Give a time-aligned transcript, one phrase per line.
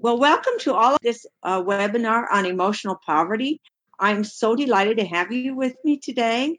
[0.00, 3.60] Well, welcome to all of this uh, webinar on emotional poverty.
[3.98, 6.58] I'm so delighted to have you with me today.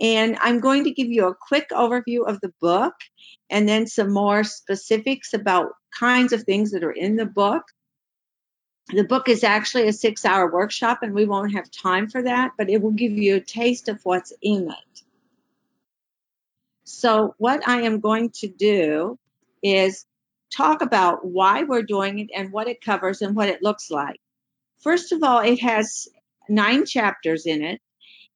[0.00, 2.94] And I'm going to give you a quick overview of the book
[3.50, 7.64] and then some more specifics about kinds of things that are in the book.
[8.92, 12.52] The book is actually a six hour workshop, and we won't have time for that,
[12.58, 15.02] but it will give you a taste of what's in it.
[16.84, 19.18] So, what I am going to do
[19.62, 20.06] is
[20.52, 24.20] talk about why we're doing it and what it covers and what it looks like.
[24.80, 26.08] First of all, it has
[26.48, 27.80] nine chapters in it,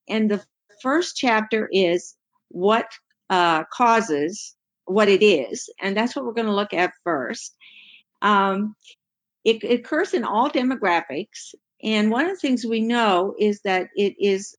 [0.07, 0.43] and the
[0.81, 2.15] first chapter is
[2.47, 2.87] what
[3.29, 7.55] uh, causes what it is, and that's what we're going to look at first.
[8.21, 8.75] Um,
[9.45, 13.89] it, it occurs in all demographics, and one of the things we know is that
[13.95, 14.57] it is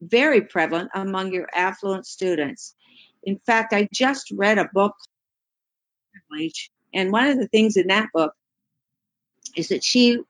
[0.00, 2.74] very prevalent among your affluent students.
[3.22, 4.94] In fact, I just read a book.
[6.94, 8.32] And one of the things in that book
[9.56, 10.20] is that she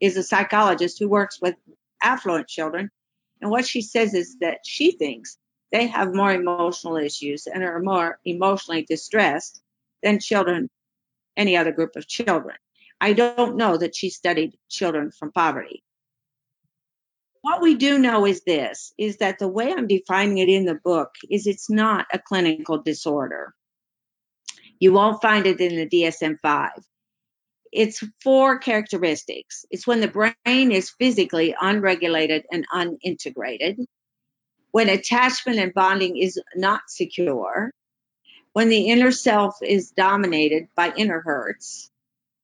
[0.00, 1.54] is a psychologist who works with
[2.02, 2.90] affluent children.
[3.40, 5.38] And what she says is that she thinks
[5.72, 9.62] they have more emotional issues and are more emotionally distressed
[10.02, 10.68] than children,
[11.36, 12.56] any other group of children.
[13.04, 15.84] I don't know that she studied children from poverty.
[17.42, 20.80] What we do know is this is that the way I'm defining it in the
[20.82, 23.52] book is it's not a clinical disorder.
[24.80, 26.70] You won't find it in the DSM 5.
[27.72, 29.66] It's four characteristics.
[29.70, 33.84] It's when the brain is physically unregulated and unintegrated,
[34.70, 37.70] when attachment and bonding is not secure,
[38.54, 41.90] when the inner self is dominated by inner hurts,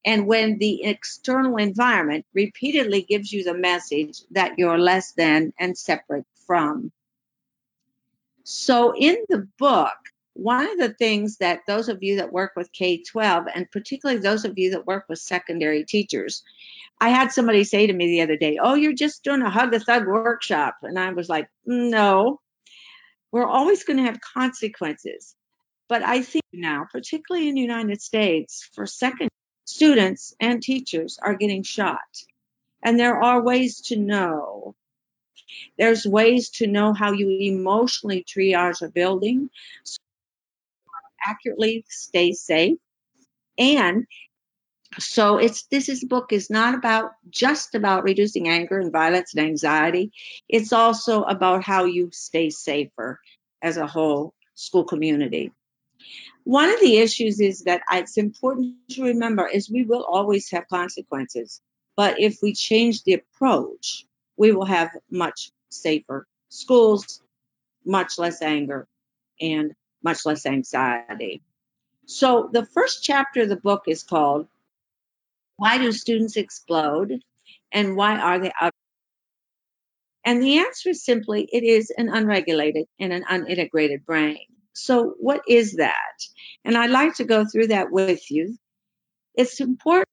[0.04, 5.76] and when the external environment repeatedly gives you the message that you're less than and
[5.76, 6.90] separate from.
[8.44, 9.92] So, in the book,
[10.32, 14.20] one of the things that those of you that work with K 12, and particularly
[14.20, 16.42] those of you that work with secondary teachers,
[17.00, 19.74] I had somebody say to me the other day, Oh, you're just doing a hug
[19.74, 20.76] a thug workshop.
[20.82, 22.40] And I was like, No,
[23.32, 25.34] we're always going to have consequences.
[25.88, 29.28] But I think now, particularly in the United States, for second
[29.70, 32.24] students and teachers are getting shot.
[32.82, 34.74] And there are ways to know.
[35.78, 39.50] There's ways to know how you emotionally triage a building
[39.84, 39.98] so
[41.26, 42.78] accurately stay safe.
[43.58, 44.06] And
[44.98, 49.46] so it's this is book is not about just about reducing anger and violence and
[49.46, 50.12] anxiety.
[50.48, 53.20] It's also about how you stay safer
[53.62, 55.52] as a whole school community.
[56.44, 60.68] One of the issues is that it's important to remember is we will always have
[60.68, 61.60] consequences.
[61.96, 64.06] But if we change the approach,
[64.36, 67.20] we will have much safer schools,
[67.84, 68.88] much less anger,
[69.40, 71.42] and much less anxiety.
[72.06, 74.48] So, the first chapter of the book is called
[75.56, 77.22] Why Do Students Explode
[77.70, 78.72] and Why Are They Out?
[80.24, 84.38] And the answer is simply it is an unregulated and an unintegrated brain.
[84.72, 85.94] So, what is that?
[86.64, 88.56] And I'd like to go through that with you.
[89.34, 90.06] It's important.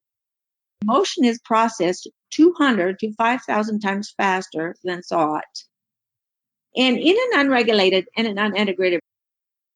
[0.84, 5.44] Emotion is processed 200 to 5,000 times faster than thought.
[6.75, 9.00] And in an unregulated and an unintegrated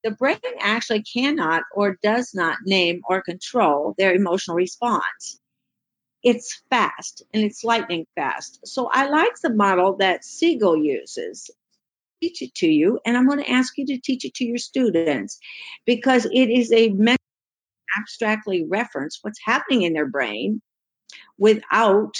[0.03, 5.39] the brain actually cannot or does not name or control their emotional response.
[6.23, 8.59] It's fast and it's lightning fast.
[8.65, 11.49] So I like the model that Siegel uses.
[12.21, 14.57] Teach it to you, and I'm going to ask you to teach it to your
[14.57, 15.39] students
[15.85, 16.93] because it is a
[17.97, 20.61] abstractly reference what's happening in their brain
[21.37, 22.15] without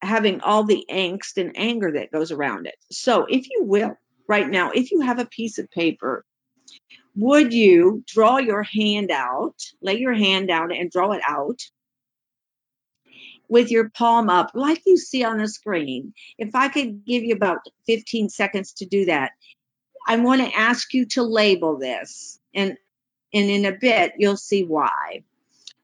[0.00, 2.76] having all the angst and anger that goes around it.
[2.90, 3.96] So, if you will,
[4.28, 6.24] right now, if you have a piece of paper
[7.16, 11.60] would you draw your hand out, lay your hand down and draw it out
[13.50, 16.14] with your palm up, like you see on the screen?
[16.38, 19.32] If I could give you about 15 seconds to do that,
[20.06, 22.38] I want to ask you to label this.
[22.54, 22.78] And,
[23.34, 25.24] and in a bit, you'll see why.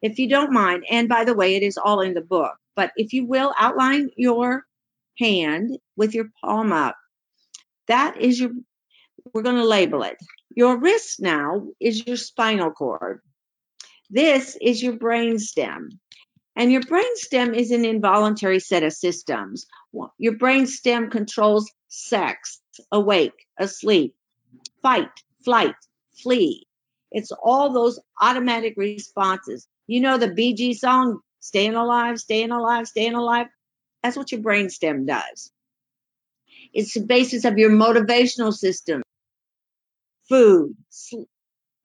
[0.01, 2.93] If you don't mind, and by the way, it is all in the book, but
[2.97, 4.65] if you will outline your
[5.19, 6.97] hand with your palm up,
[7.89, 8.51] that is your,
[9.35, 10.17] we're going to label it.
[10.55, 13.21] Your wrist now is your spinal cord.
[14.09, 15.99] This is your brain stem.
[16.57, 19.67] And your brain stem is an involuntary set of systems.
[20.19, 22.61] Your brain stem controls sex,
[22.91, 24.15] awake, asleep,
[24.81, 25.11] fight,
[25.45, 25.75] flight,
[26.23, 26.67] flee.
[27.13, 29.69] It's all those automatic responses.
[29.87, 33.47] You know the Bee Gees song, Staying Alive, Staying Alive, Staying Alive?
[34.03, 35.53] That's what your brain stem does.
[36.73, 39.03] It's the basis of your motivational system,
[40.29, 40.75] food,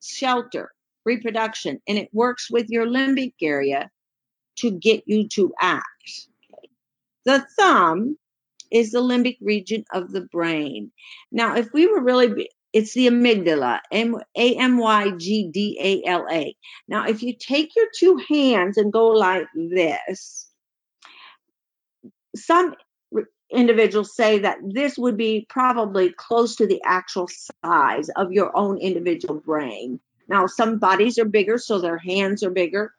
[0.01, 0.71] shelter,
[1.05, 3.89] reproduction, and it works with your limbic area
[4.61, 6.27] to get you to act.
[7.25, 8.17] The thumb
[8.71, 10.91] is the limbic region of the brain.
[11.31, 16.25] Now, if we were really, it's the amygdala, A M Y G D A L
[16.31, 16.55] A.
[16.87, 20.49] Now, if you take your two hands and go like this,
[22.35, 22.75] some
[23.53, 27.29] individuals say that this would be probably close to the actual
[27.63, 29.99] size of your own individual brain.
[30.29, 32.93] Now, some bodies are bigger, so their hands are bigger.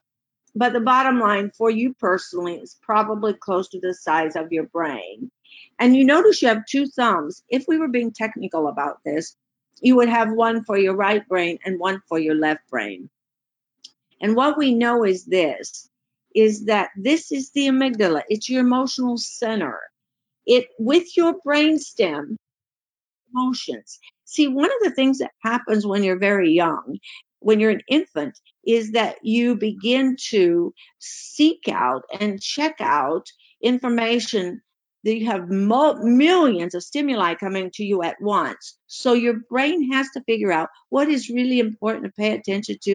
[0.55, 4.65] But the bottom line for you personally is probably close to the size of your
[4.65, 5.31] brain.
[5.79, 7.43] And you notice you have two thumbs.
[7.49, 9.37] If we were being technical about this,
[9.81, 13.09] you would have one for your right brain and one for your left brain.
[14.21, 15.89] And what we know is this
[16.35, 18.23] is that this is the amygdala.
[18.29, 19.81] It's your emotional center.
[20.47, 22.37] It with your brainstem
[23.35, 23.99] emotions.
[24.25, 26.99] See, one of the things that happens when you're very young,
[27.45, 33.27] when you're an infant, is that you begin to seek out and check out
[33.63, 34.63] information
[35.05, 38.79] that you have mo- millions of stimuli coming to you at once.
[38.87, 42.95] So your brain has to figure out what is really important to pay attention to.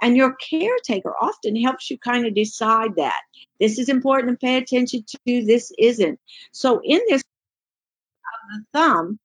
[0.00, 3.20] And your caretaker often helps you kind of decide that
[3.58, 6.20] this is important to pay attention to, this isn't.
[6.52, 9.18] So in this of the thumb,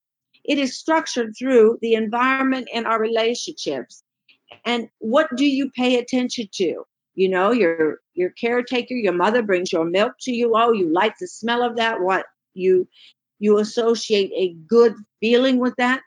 [0.44, 4.04] it is structured through the environment and our relationships.
[4.66, 6.86] And what do you pay attention to?
[7.16, 10.54] You know, your your caretaker, your mother brings your milk to you.
[10.56, 12.02] Oh, you like the smell of that.
[12.02, 12.88] What you
[13.40, 16.02] you associate a good feeling with that.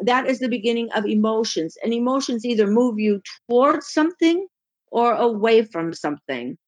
[0.00, 1.76] That is the beginning of emotions.
[1.82, 4.46] And emotions either move you towards something
[4.90, 6.58] or away from something.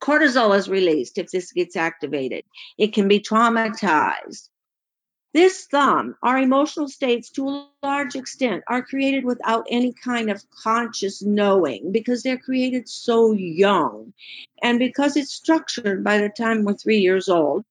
[0.00, 2.44] Cortisol is released if this gets activated.
[2.76, 4.48] It can be traumatized.
[5.38, 10.42] This thumb, our emotional states to a large extent are created without any kind of
[10.50, 14.12] conscious knowing because they're created so young.
[14.64, 17.64] And because it's structured by the time we're three years old,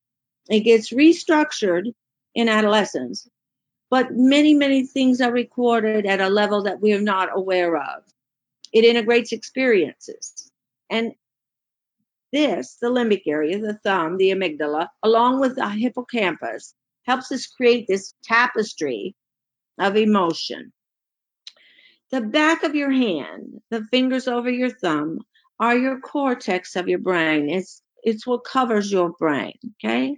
[0.49, 1.93] it gets restructured
[2.33, 3.27] in adolescence.
[3.89, 8.01] But many, many things are recorded at a level that we are not aware of.
[8.71, 10.49] It integrates experiences.
[10.89, 11.11] And
[12.31, 16.73] this, the limbic area, the thumb, the amygdala, along with the hippocampus,
[17.07, 19.15] helps us create this tapestry
[19.79, 20.71] of emotion.
[22.11, 25.19] The back of your hand, the fingers over your thumb,
[25.59, 27.49] are your cortex of your brain.
[27.49, 30.17] It's it's what covers your brain, okay?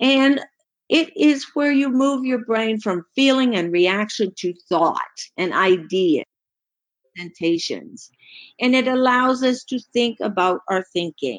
[0.00, 0.40] And
[0.88, 4.98] it is where you move your brain from feeling and reaction to thought
[5.38, 6.24] and idea
[7.14, 8.10] presentations.
[8.60, 11.38] And it allows us to think about our thinking.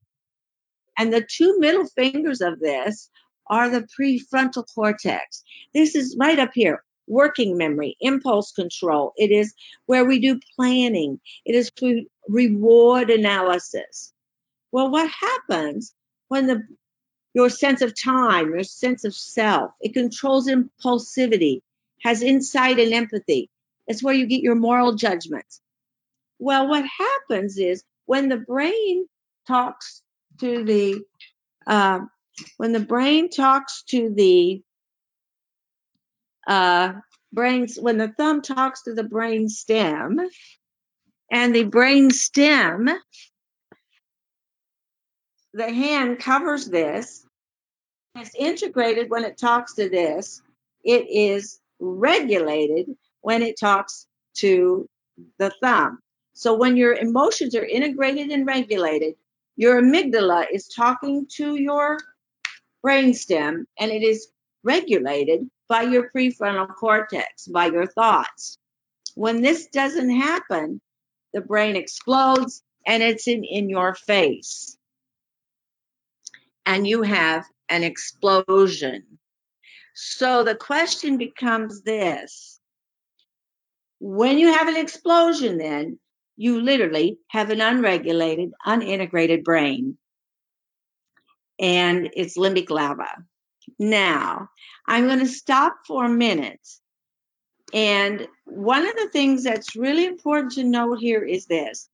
[0.97, 3.09] And the two middle fingers of this
[3.47, 5.43] are the prefrontal cortex.
[5.73, 9.13] This is right up here working memory, impulse control.
[9.17, 9.53] It is
[9.85, 11.71] where we do planning, it is
[12.29, 14.13] reward analysis.
[14.71, 15.93] Well, what happens
[16.29, 16.63] when the
[17.33, 21.61] your sense of time, your sense of self, it controls impulsivity,
[22.03, 23.49] has insight and empathy.
[23.87, 25.59] It's where you get your moral judgments.
[26.39, 29.07] Well, what happens is when the brain
[29.47, 30.01] talks
[30.39, 31.01] to the
[31.65, 32.01] uh,
[32.57, 34.61] when the brain talks to the
[36.47, 36.93] uh,
[37.31, 40.19] brains, when the thumb talks to the brain stem,
[41.31, 42.89] and the brain stem,
[45.53, 47.25] the hand covers this.
[48.15, 50.41] It's integrated when it talks to this.
[50.83, 54.87] It is regulated when it talks to
[55.39, 55.99] the thumb.
[56.33, 59.15] So when your emotions are integrated and regulated,
[59.55, 61.99] your amygdala is talking to your
[62.85, 64.27] brainstem and it is
[64.63, 68.57] regulated by your prefrontal cortex, by your thoughts.
[69.15, 70.81] When this doesn't happen,
[71.33, 74.77] the brain explodes and it's in, in your face.
[76.65, 79.03] And you have an explosion.
[79.93, 82.59] So the question becomes this
[83.99, 85.97] when you have an explosion, then
[86.35, 89.97] you literally have an unregulated, unintegrated brain
[91.59, 93.23] and it's limbic lava.
[93.79, 94.49] Now,
[94.87, 96.67] I'm going to stop for a minute.
[97.73, 101.89] And one of the things that's really important to note here is this.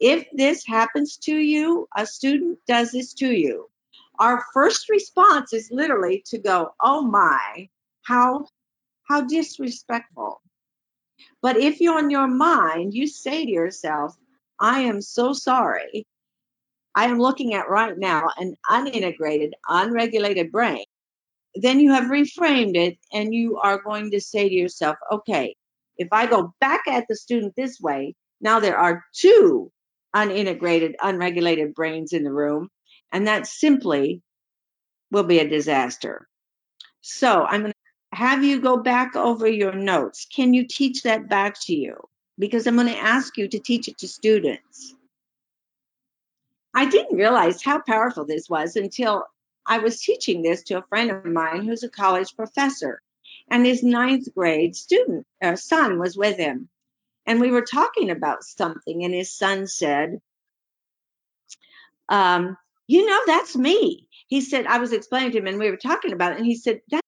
[0.00, 3.70] If this happens to you, a student does this to you,
[4.18, 7.68] our first response is literally to go, "Oh my,
[8.02, 8.48] how
[9.04, 10.42] how disrespectful."
[11.40, 14.16] But if you're on your mind, you say to yourself,
[14.60, 16.06] "I am so sorry
[16.94, 20.84] I am looking at right now an unintegrated, unregulated brain,
[21.54, 25.56] then you have reframed it and you are going to say to yourself, okay,
[25.96, 29.70] if I go back at the student this way, now there are two
[30.14, 32.68] unintegrated, unregulated brains in the room,
[33.12, 34.22] and that simply
[35.10, 36.28] will be a disaster.
[37.00, 40.26] So I'm going to have you go back over your notes.
[40.34, 41.96] Can you teach that back to you?
[42.38, 44.93] Because I'm going to ask you to teach it to students.
[46.74, 49.24] I didn't realize how powerful this was until
[49.66, 53.00] I was teaching this to a friend of mine who's a college professor,
[53.48, 56.68] and his ninth grade student uh, son was with him,
[57.26, 60.20] and we were talking about something, and his son said,
[62.08, 65.76] um, "You know, that's me." He said, "I was explaining to him, and we were
[65.76, 67.02] talking about it, and he said, that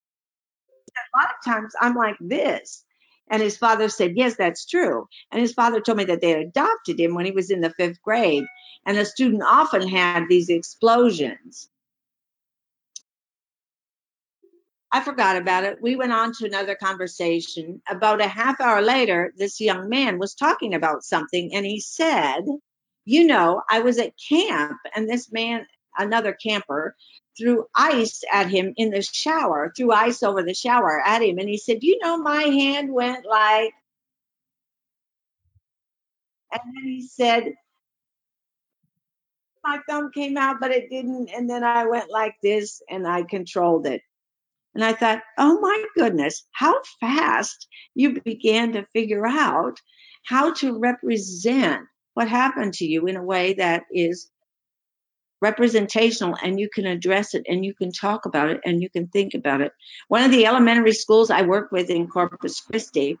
[0.97, 2.85] a lot of times I'm like this."
[3.29, 5.07] And his father said, Yes, that's true.
[5.31, 8.01] And his father told me that they adopted him when he was in the fifth
[8.01, 8.45] grade.
[8.85, 11.69] And the student often had these explosions.
[14.91, 15.81] I forgot about it.
[15.81, 17.81] We went on to another conversation.
[17.89, 22.45] About a half hour later, this young man was talking about something and he said,
[23.03, 25.67] You know, I was at camp and this man,
[25.97, 26.95] another camper,
[27.39, 31.37] threw ice at him in the shower, threw ice over the shower at him.
[31.37, 33.73] And he said, You know, my hand went like,
[36.51, 37.53] and then he said,
[39.63, 41.29] My thumb came out, but it didn't.
[41.29, 44.01] And then I went like this and I controlled it.
[44.77, 49.79] And I thought, oh my goodness, how fast you began to figure out
[50.23, 51.81] how to represent
[52.13, 54.29] what happened to you in a way that is
[55.41, 59.07] representational and you can address it and you can talk about it and you can
[59.07, 59.71] think about it.
[60.07, 63.19] One of the elementary schools I work with in Corpus Christi,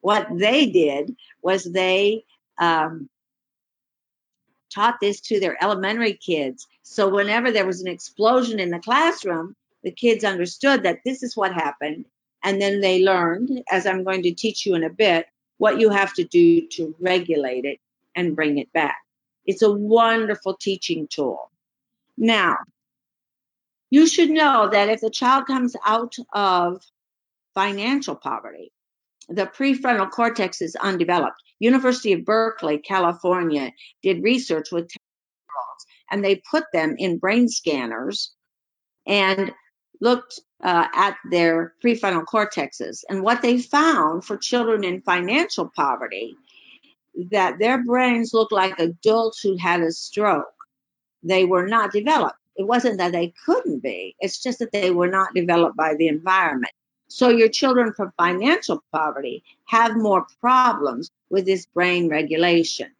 [0.00, 2.24] what they did was they
[2.58, 3.08] um,
[4.74, 6.66] taught this to their elementary kids.
[6.82, 11.36] So whenever there was an explosion in the classroom, the kids understood that this is
[11.36, 12.06] what happened.
[12.44, 15.26] And then they learned, as I'm going to teach you in a bit,
[15.58, 17.78] what you have to do to regulate it
[18.16, 18.96] and bring it back.
[19.46, 21.51] It's a wonderful teaching tool.
[22.22, 22.58] Now,
[23.90, 26.80] you should know that if the child comes out of
[27.52, 28.70] financial poverty,
[29.28, 31.42] the prefrontal cortex is undeveloped.
[31.58, 33.72] University of Berkeley, California,
[34.04, 38.32] did research with girls, and they put them in brain scanners
[39.04, 39.50] and
[40.00, 43.00] looked uh, at their prefrontal cortexes.
[43.08, 46.36] And what they found for children in financial poverty,
[47.32, 50.46] that their brains looked like adults who had a stroke.
[51.22, 52.38] They were not developed.
[52.56, 56.08] It wasn't that they couldn't be, it's just that they were not developed by the
[56.08, 56.72] environment.
[57.08, 62.90] So your children from financial poverty have more problems with this brain regulation.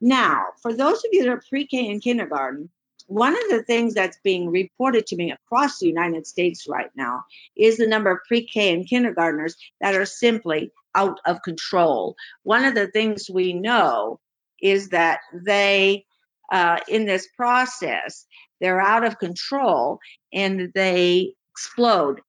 [0.00, 2.70] Now, for those of you that are pre K and kindergarten,
[3.06, 7.24] one of the things that's being reported to me across the United States right now
[7.56, 12.16] is the number of pre K and kindergartners that are simply out of control.
[12.42, 14.20] One of the things we know
[14.60, 16.04] is that they,
[16.52, 18.26] uh, in this process,
[18.60, 19.98] they're out of control
[20.32, 22.20] and they explode,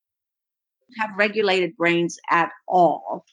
[0.97, 3.25] have regulated brains at all.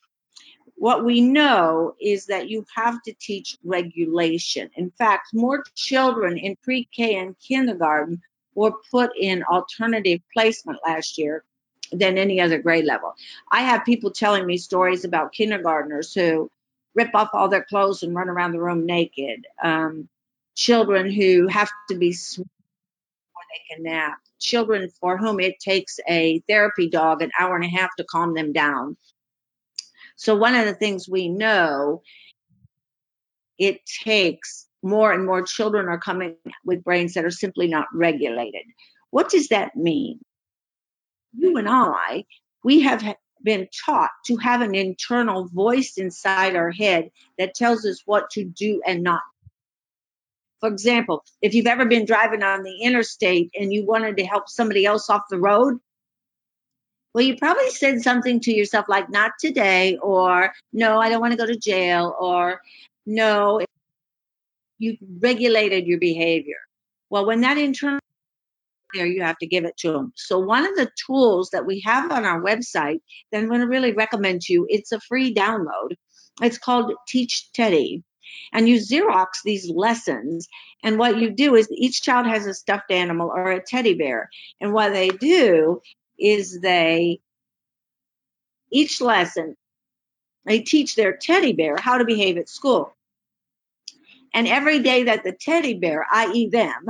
[0.74, 4.70] What we know is that you have to teach regulation.
[4.76, 8.20] In fact, more children in pre K and kindergarten
[8.54, 11.44] were put in alternative placement last year
[11.92, 13.14] than any other grade level.
[13.52, 16.50] I have people telling me stories about kindergartners who
[16.94, 19.46] rip off all their clothes and run around the room naked.
[19.62, 20.08] Um,
[20.60, 22.44] children who have to be before
[23.50, 24.18] they can nap.
[24.38, 28.34] Children for whom it takes a therapy dog an hour and a half to calm
[28.34, 28.98] them down.
[30.16, 32.02] So one of the things we know,
[33.58, 38.64] it takes more and more children are coming with brains that are simply not regulated.
[39.10, 40.20] What does that mean?
[41.32, 42.24] You and I,
[42.64, 43.02] we have
[43.42, 48.44] been taught to have an internal voice inside our head that tells us what to
[48.44, 49.22] do and not.
[50.60, 54.48] For example, if you've ever been driving on the interstate and you wanted to help
[54.48, 55.78] somebody else off the road,
[57.14, 61.32] well, you probably said something to yourself like, not today, or no, I don't want
[61.32, 62.60] to go to jail, or
[63.04, 63.60] no,
[64.78, 66.58] you regulated your behavior.
[67.08, 67.98] Well, when that internal
[68.94, 70.12] there, you have to give it to them.
[70.16, 73.00] So one of the tools that we have on our website
[73.30, 75.94] that I'm going to really recommend to you, it's a free download.
[76.42, 78.02] It's called Teach Teddy.
[78.52, 80.48] And you Xerox these lessons.
[80.84, 84.30] And what you do is each child has a stuffed animal or a teddy bear.
[84.60, 85.80] And what they do
[86.18, 87.20] is they
[88.72, 89.56] each lesson
[90.46, 92.88] they teach their teddy bear how to behave at school
[94.34, 96.86] And every day that the teddy bear, i.e., them,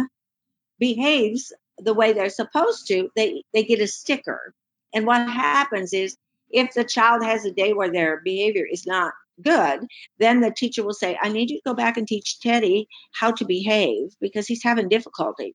[0.81, 4.55] behaves the way they're supposed to, they, they get a sticker.
[4.95, 6.17] And what happens is
[6.51, 9.81] if the child has a day where their behavior is not good,
[10.19, 13.33] then the teacher will say, I need you to go back and teach Teddy how
[13.33, 15.55] to behave because he's having difficulty.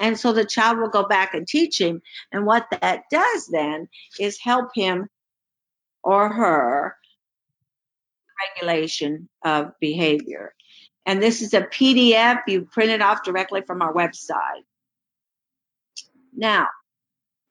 [0.00, 2.02] And so the child will go back and teach him.
[2.32, 5.08] And what that does then is help him
[6.02, 6.96] or her
[8.56, 10.54] regulation of behavior.
[11.06, 14.64] And this is a PDF you print it off directly from our website.
[16.34, 16.68] Now,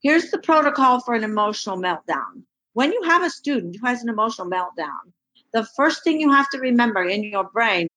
[0.01, 2.43] here's the protocol for an emotional meltdown.
[2.73, 5.11] When you have a student who has an emotional meltdown,
[5.53, 7.87] the first thing you have to remember in your brain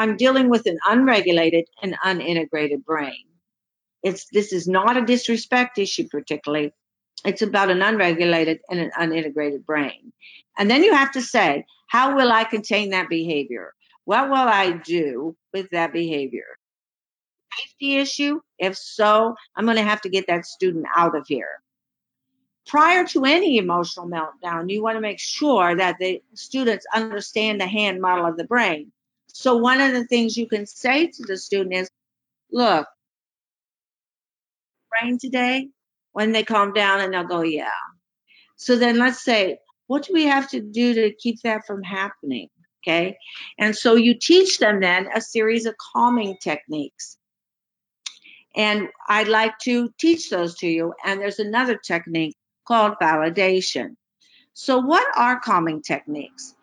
[0.00, 3.26] I'm dealing with an unregulated and unintegrated brain.
[4.02, 6.72] It's this is not a disrespect issue particularly.
[7.26, 10.14] It's about an unregulated and an unintegrated brain.
[10.56, 13.74] And then you have to say, how will I contain that behavior?
[14.06, 16.46] What will I do with that behavior?
[17.58, 18.40] Safety issue?
[18.58, 21.60] If so, I'm going to have to get that student out of here.
[22.70, 27.66] Prior to any emotional meltdown, you want to make sure that the students understand the
[27.66, 28.92] hand model of the brain.
[29.26, 31.90] So, one of the things you can say to the student is,
[32.52, 32.86] Look,
[34.88, 35.68] brain today?
[36.12, 37.70] When they calm down and they'll go, Yeah.
[38.54, 39.58] So then let's say,
[39.88, 42.50] what do we have to do to keep that from happening?
[42.84, 43.18] Okay.
[43.58, 47.18] And so you teach them then a series of calming techniques.
[48.54, 50.94] And I'd like to teach those to you.
[51.04, 52.36] And there's another technique
[52.70, 53.96] called validation.
[54.52, 56.54] So, what are calming techniques?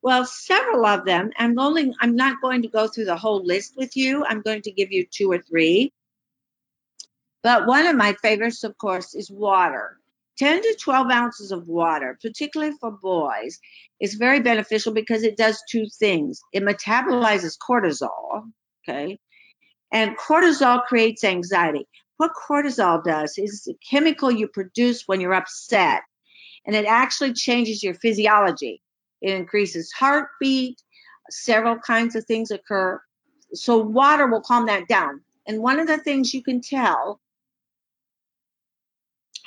[0.00, 1.30] Well, several of them.
[1.36, 4.24] I'm only I'm not going to go through the whole list with you.
[4.24, 5.92] I'm going to give you two or three.
[7.42, 9.98] But one of my favorites, of course, is water.
[10.38, 13.58] 10 to 12 ounces of water, particularly for boys,
[14.00, 16.40] is very beneficial because it does two things.
[16.52, 18.50] It metabolizes cortisol,
[18.88, 19.18] okay?
[19.92, 21.86] And cortisol creates anxiety.
[22.16, 26.02] What cortisol does is a chemical you produce when you're upset,
[26.64, 28.82] and it actually changes your physiology.
[29.20, 30.82] It increases heartbeat,
[31.30, 33.00] several kinds of things occur.
[33.52, 35.20] So, water will calm that down.
[35.46, 37.20] And one of the things you can tell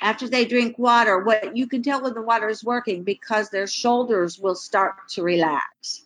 [0.00, 3.66] after they drink water, what you can tell when the water is working because their
[3.66, 6.04] shoulders will start to relax.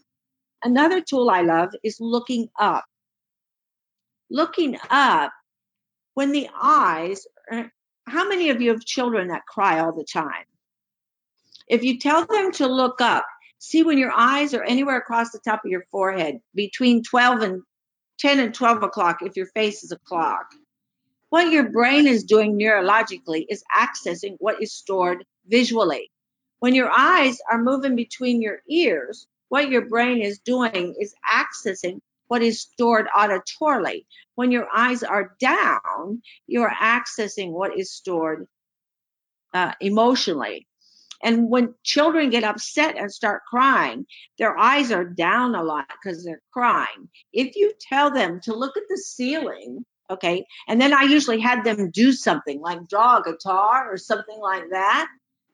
[0.63, 2.85] Another tool I love is looking up.
[4.31, 5.33] Looking up
[6.15, 7.65] when the eyes, uh,
[8.07, 10.45] how many of you have children that cry all the time?
[11.69, 13.27] If you tell them to look up,
[13.59, 17.63] see when your eyes are anywhere across the top of your forehead between 12 and
[18.19, 20.47] 10 and 12 o'clock if your face is a clock
[21.35, 26.13] what your brain is doing neurologically is accessing what is stored visually.
[26.61, 31.99] When your eyes are moving between your ears, what your brain is doing is accessing
[32.29, 34.05] what is stored auditorily.
[34.35, 38.47] When your eyes are down, you're accessing what is stored
[39.53, 40.67] uh, emotionally.
[41.23, 44.07] And when children get upset and start crying,
[44.39, 47.09] their eyes are down a lot because they're crying.
[47.33, 50.47] If you tell them to look at the ceiling Okay.
[50.69, 54.71] And then I usually had them do something like draw a guitar or something like
[54.71, 55.09] that.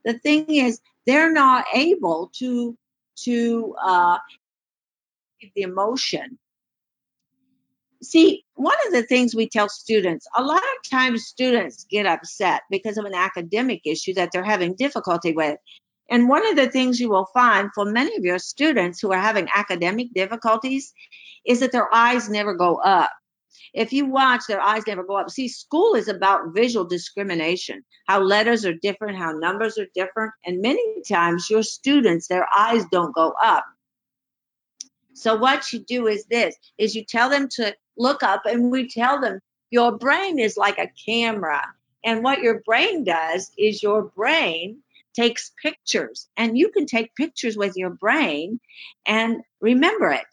[0.05, 2.77] The thing is, they're not able to
[3.23, 4.19] to uh,
[5.55, 6.39] the emotion.
[8.03, 12.63] See, one of the things we tell students, a lot of times students get upset
[12.71, 15.59] because of an academic issue that they're having difficulty with.
[16.09, 19.21] And one of the things you will find for many of your students who are
[19.21, 20.93] having academic difficulties
[21.47, 23.11] is that their eyes never go up
[23.73, 25.31] if you watch, their eyes never go up.
[25.31, 30.33] See, school is about visual discrimination, how letters are different, how numbers are different.
[30.45, 33.65] And many times your students, their eyes don't go up.
[35.15, 38.89] So what you do is this is you tell them to look up and we
[38.89, 41.63] tell them your brain is like a camera.
[42.05, 44.79] And what your brain does is your brain
[45.15, 48.59] takes pictures and you can take pictures with your brain
[49.07, 50.25] and remember it.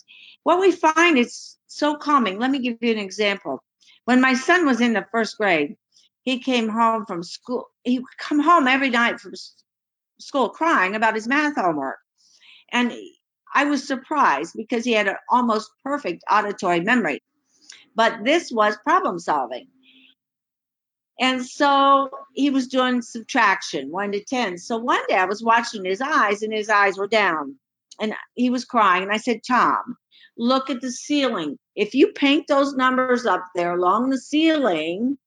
[0.43, 2.39] What we find is so calming.
[2.39, 3.63] Let me give you an example.
[4.05, 5.75] When my son was in the first grade,
[6.23, 7.69] he came home from school.
[7.83, 9.33] He would come home every night from
[10.19, 11.97] school crying about his math homework.
[12.71, 12.93] And
[13.53, 17.21] I was surprised because he had an almost perfect auditory memory.
[17.97, 19.67] But this was problem solving.
[21.19, 24.59] And so he was doing subtraction, one to 10.
[24.59, 27.55] So one day I was watching his eyes, and his eyes were down.
[27.99, 29.01] And he was crying.
[29.01, 29.97] And I said, Tom,
[30.37, 31.57] look at the ceiling.
[31.75, 35.17] If you paint those numbers up there along the ceiling,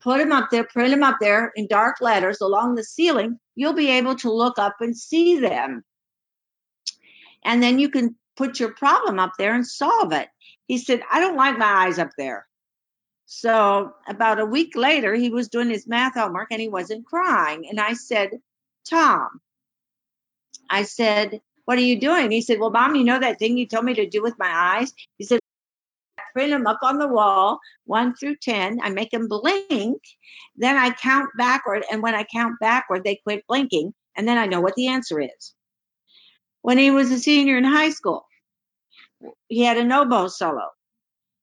[0.00, 3.72] put them up there, print them up there in dark letters along the ceiling, you'll
[3.72, 5.84] be able to look up and see them.
[7.44, 10.26] And then you can put your problem up there and solve it.
[10.66, 12.46] He said, I don't like my eyes up there.
[13.26, 17.66] So about a week later, he was doing his math homework and he wasn't crying.
[17.68, 18.30] And I said,
[18.88, 19.40] Tom,
[20.70, 22.30] I said, What are you doing?
[22.30, 24.48] He said, Well, mom, you know that thing you told me to do with my
[24.48, 24.92] eyes?
[25.18, 25.40] He said,
[26.18, 28.80] I print them up on the wall, one through 10.
[28.82, 30.02] I make them blink.
[30.56, 31.84] Then I count backward.
[31.90, 33.92] And when I count backward, they quit blinking.
[34.16, 35.54] And then I know what the answer is.
[36.62, 38.24] When he was a senior in high school,
[39.48, 40.68] he had an oboe solo.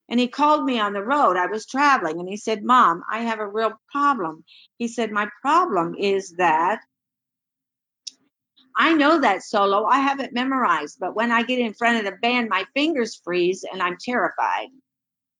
[0.08, 1.36] And he called me on the road.
[1.36, 4.44] I was traveling and he said, Mom, I have a real problem.
[4.76, 6.80] He said, My problem is that
[8.76, 9.86] I know that solo.
[9.86, 13.20] I have it memorized, but when I get in front of the band, my fingers
[13.24, 14.68] freeze and I'm terrified.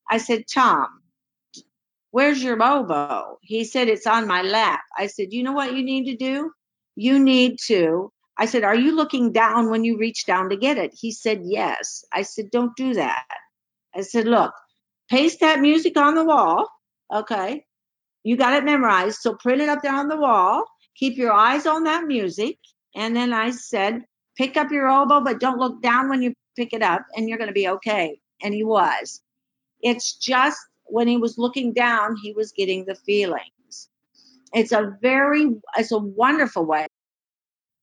[0.08, 0.88] I said, Tom,
[2.10, 3.38] where's your oboe?
[3.42, 4.80] He said, It's on my lap.
[4.96, 6.52] I said, You know what you need to do?
[6.96, 8.12] You need to.
[8.36, 10.92] I said, Are you looking down when you reach down to get it?
[10.94, 12.04] He said, Yes.
[12.12, 13.24] I said, Don't do that.
[13.94, 14.52] I said, Look,
[15.08, 16.68] paste that music on the wall.
[17.12, 17.64] Okay.
[18.24, 19.18] You got it memorized.
[19.20, 20.64] So print it up there on the wall.
[20.96, 22.58] Keep your eyes on that music.
[22.94, 24.02] And then I said,
[24.36, 27.38] Pick up your oboe, but don't look down when you pick it up, and you're
[27.38, 28.18] going to be okay.
[28.42, 29.22] And he was.
[29.80, 33.88] It's just when he was looking down, he was getting the feelings.
[34.52, 36.86] It's a very, it's a wonderful way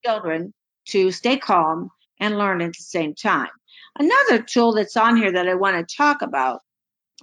[0.04, 0.54] children
[0.88, 3.50] to stay calm and learn at the same time.
[3.98, 6.62] Another tool that's on here that I want to talk about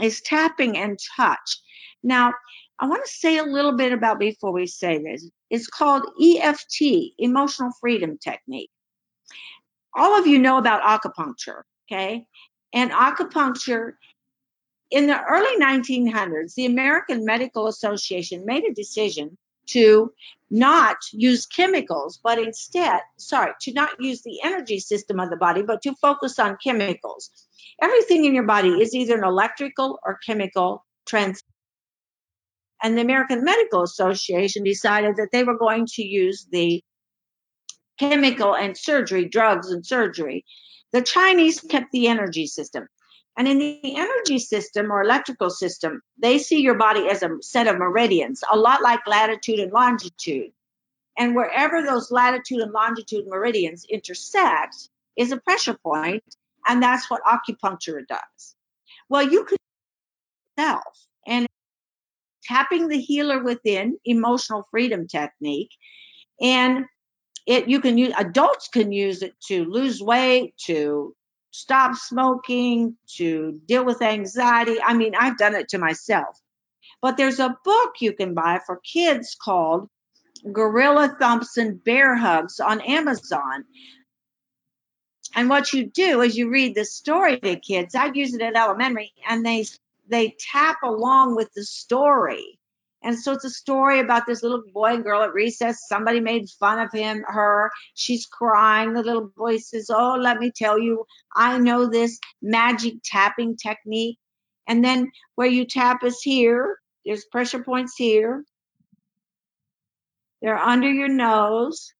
[0.01, 1.59] is tapping and touch.
[2.03, 2.35] Now,
[2.79, 5.29] I want to say a little bit about before we say this.
[5.51, 8.71] It's called EFT, Emotional Freedom Technique.
[9.97, 12.25] All of you know about acupuncture, okay?
[12.73, 13.93] And acupuncture
[14.91, 19.37] in the early 1900s, the American Medical Association made a decision
[19.69, 20.13] to
[20.51, 25.63] not use chemicals, but instead, sorry, to not use the energy system of the body,
[25.63, 27.31] but to focus on chemicals.
[27.83, 31.43] Everything in your body is either an electrical or chemical trans.
[32.83, 36.83] And the American Medical Association decided that they were going to use the
[37.99, 40.45] chemical and surgery, drugs and surgery.
[40.93, 42.87] The Chinese kept the energy system.
[43.39, 47.69] And in the energy system or electrical system, they see your body as a set
[47.69, 50.51] of meridians, a lot like latitude and longitude.
[51.17, 56.25] And wherever those latitude and longitude meridians intersect is a pressure point,
[56.67, 58.57] and that's what acupuncture does.
[59.09, 59.59] Well, you could
[60.59, 61.47] self and
[62.43, 65.71] tapping the healer within emotional freedom technique
[66.41, 66.87] and
[67.47, 71.15] it you can use adults can use it to lose weight to
[71.51, 74.81] stop smoking, to deal with anxiety.
[74.83, 76.39] I mean, I've done it to myself.
[77.01, 79.89] But there's a book you can buy for kids called
[80.53, 83.65] Gorilla Thumps and Bear Hugs on Amazon.
[85.35, 87.95] And what you do is you read the story to kids.
[87.95, 89.67] I use it at elementary, and they
[90.09, 92.58] they tap along with the story.
[93.03, 95.87] And so it's a story about this little boy and girl at recess.
[95.89, 97.71] Somebody made fun of him, her.
[97.95, 98.93] She's crying.
[98.93, 104.19] The little boy says, Oh, let me tell you, I know this magic tapping technique.
[104.67, 106.79] And then where you tap is here.
[107.07, 108.45] There's pressure points here.
[110.43, 111.95] They're under your nose.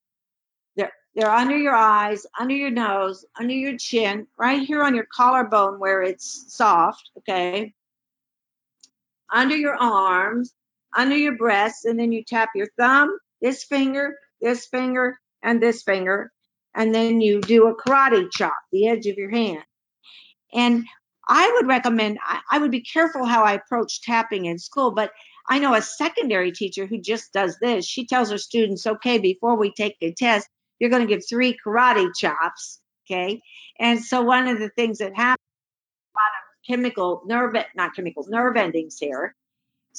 [0.75, 5.07] They're, they're under your eyes, under your nose, under your chin, right here on your
[5.11, 7.09] collarbone where it's soft.
[7.17, 7.73] Okay.
[9.31, 10.53] Under your arms
[10.95, 15.83] under your breast, and then you tap your thumb, this finger, this finger, and this
[15.83, 16.31] finger,
[16.75, 19.63] and then you do a karate chop, the edge of your hand.
[20.53, 20.85] And
[21.27, 25.11] I would recommend, I, I would be careful how I approach tapping in school, but
[25.47, 27.85] I know a secondary teacher who just does this.
[27.85, 30.47] She tells her students, okay, before we take the test,
[30.79, 32.79] you're going to give three karate chops.
[33.09, 33.41] Okay.
[33.79, 35.45] And so one of the things that happens,
[36.15, 39.35] a lot of chemical nerve, not chemical, nerve endings here.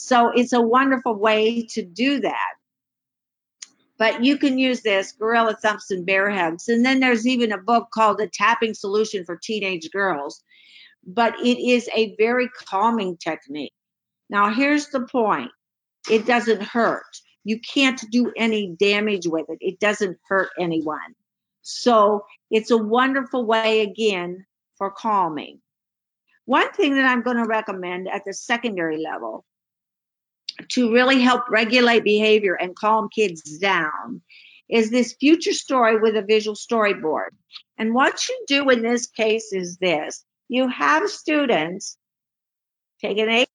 [0.01, 2.55] So it's a wonderful way to do that.
[3.99, 6.69] But you can use this Gorilla thumps and Bear Hugs.
[6.69, 10.43] And then there's even a book called The Tapping Solution for Teenage Girls.
[11.07, 13.75] But it is a very calming technique.
[14.31, 15.51] Now, here's the point
[16.11, 17.05] it doesn't hurt.
[17.45, 21.15] You can't do any damage with it, it doesn't hurt anyone.
[21.63, 24.47] So it's a wonderful way, again,
[24.79, 25.61] for calming.
[26.47, 29.45] One thing that I'm going to recommend at the secondary level
[30.71, 34.21] to really help regulate behavior and calm kids down
[34.69, 37.31] is this future story with a visual storyboard.
[37.79, 41.97] And what you do in this case is this you have students
[43.01, 43.47] take an of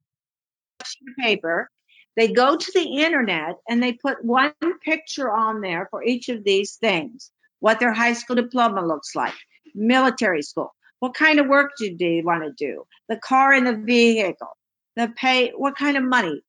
[1.19, 1.69] paper,
[2.15, 6.43] they go to the internet and they put one picture on there for each of
[6.43, 9.33] these things what their high school diploma looks like,
[9.73, 12.85] military school, What kind of work do they want to do?
[13.09, 14.55] The car and the vehicle,
[14.95, 16.43] the pay, what kind of money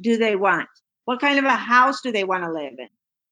[0.00, 0.68] do they want?
[1.04, 2.88] What kind of a house do they want to live in?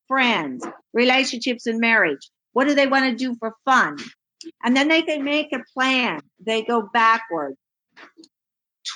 [0.09, 2.31] Friends, relationships and marriage.
[2.53, 3.97] What do they want to do for fun?
[4.63, 6.21] And then they can make a plan.
[6.45, 7.55] They go backward.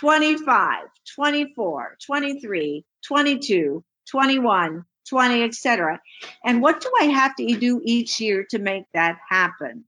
[0.01, 6.01] 25, 24, 23, 22, 21, 20, etc.
[6.45, 9.85] And what do I have to do each year to make that happen?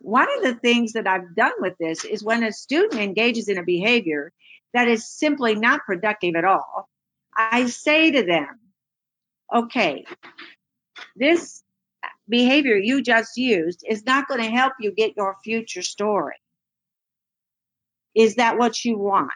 [0.00, 3.58] One of the things that I've done with this is when a student engages in
[3.58, 4.32] a behavior
[4.72, 6.88] that is simply not productive at all,
[7.36, 8.58] I say to them,
[9.52, 10.04] okay,
[11.16, 11.62] this
[12.28, 16.36] behavior you just used is not going to help you get your future story.
[18.14, 19.30] Is that what you want?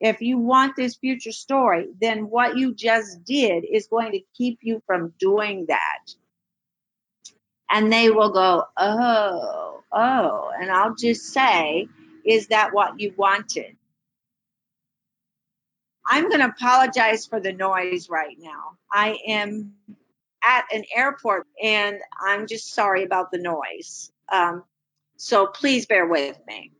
[0.00, 4.58] If you want this future story, then what you just did is going to keep
[4.62, 6.04] you from doing that.
[7.70, 10.50] And they will go, oh, oh.
[10.60, 11.88] And I'll just say,
[12.24, 13.76] is that what you wanted?
[16.08, 18.76] I'm going to apologize for the noise right now.
[18.92, 19.74] I am
[20.46, 24.12] at an airport and I'm just sorry about the noise.
[24.30, 24.62] Um,
[25.16, 26.72] so please bear with me.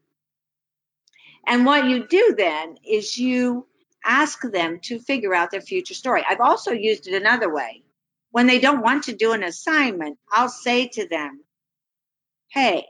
[1.46, 3.66] And what you do then is you
[4.04, 6.24] ask them to figure out their future story.
[6.28, 7.82] I've also used it another way.
[8.30, 11.42] When they don't want to do an assignment, I'll say to them,
[12.48, 12.86] Hey,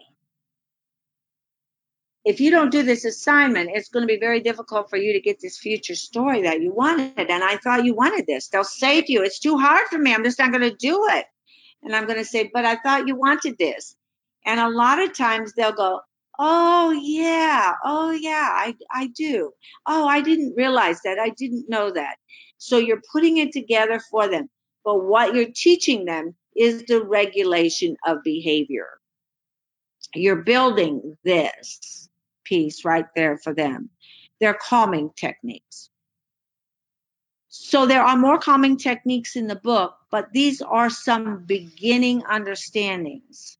[2.26, 5.20] if you don't do this assignment, it's going to be very difficult for you to
[5.20, 7.30] get this future story that you wanted.
[7.30, 8.48] And I thought you wanted this.
[8.48, 10.12] They'll say to you, It's too hard for me.
[10.12, 11.26] I'm just not going to do it.
[11.84, 13.94] And I'm going to say, But I thought you wanted this.
[14.44, 16.00] And a lot of times they'll go,
[16.36, 19.52] Oh yeah, oh yeah, I I do.
[19.86, 21.20] Oh, I didn't realize that.
[21.20, 22.16] I didn't know that.
[22.58, 24.50] So you're putting it together for them.
[24.84, 28.88] But what you're teaching them is the regulation of behavior.
[30.12, 32.06] You're building this
[32.46, 33.90] piece right there for them.
[34.40, 35.90] They're calming techniques.
[37.48, 43.56] So there are more calming techniques in the book, but these are some beginning understandings.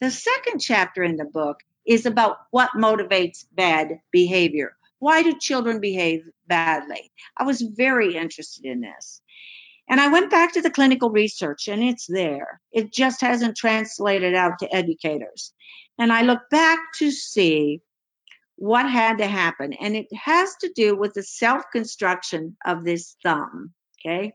[0.00, 4.76] The second chapter in the book is about what motivates bad behavior.
[5.00, 7.12] Why do children behave badly?
[7.36, 9.20] I was very interested in this.
[9.88, 12.60] And I went back to the clinical research and it's there.
[12.72, 15.52] It just hasn't translated out to educators.
[15.98, 17.82] And I look back to see
[18.56, 19.72] what had to happen.
[19.72, 23.72] And it has to do with the self construction of this thumb.
[24.00, 24.32] Okay.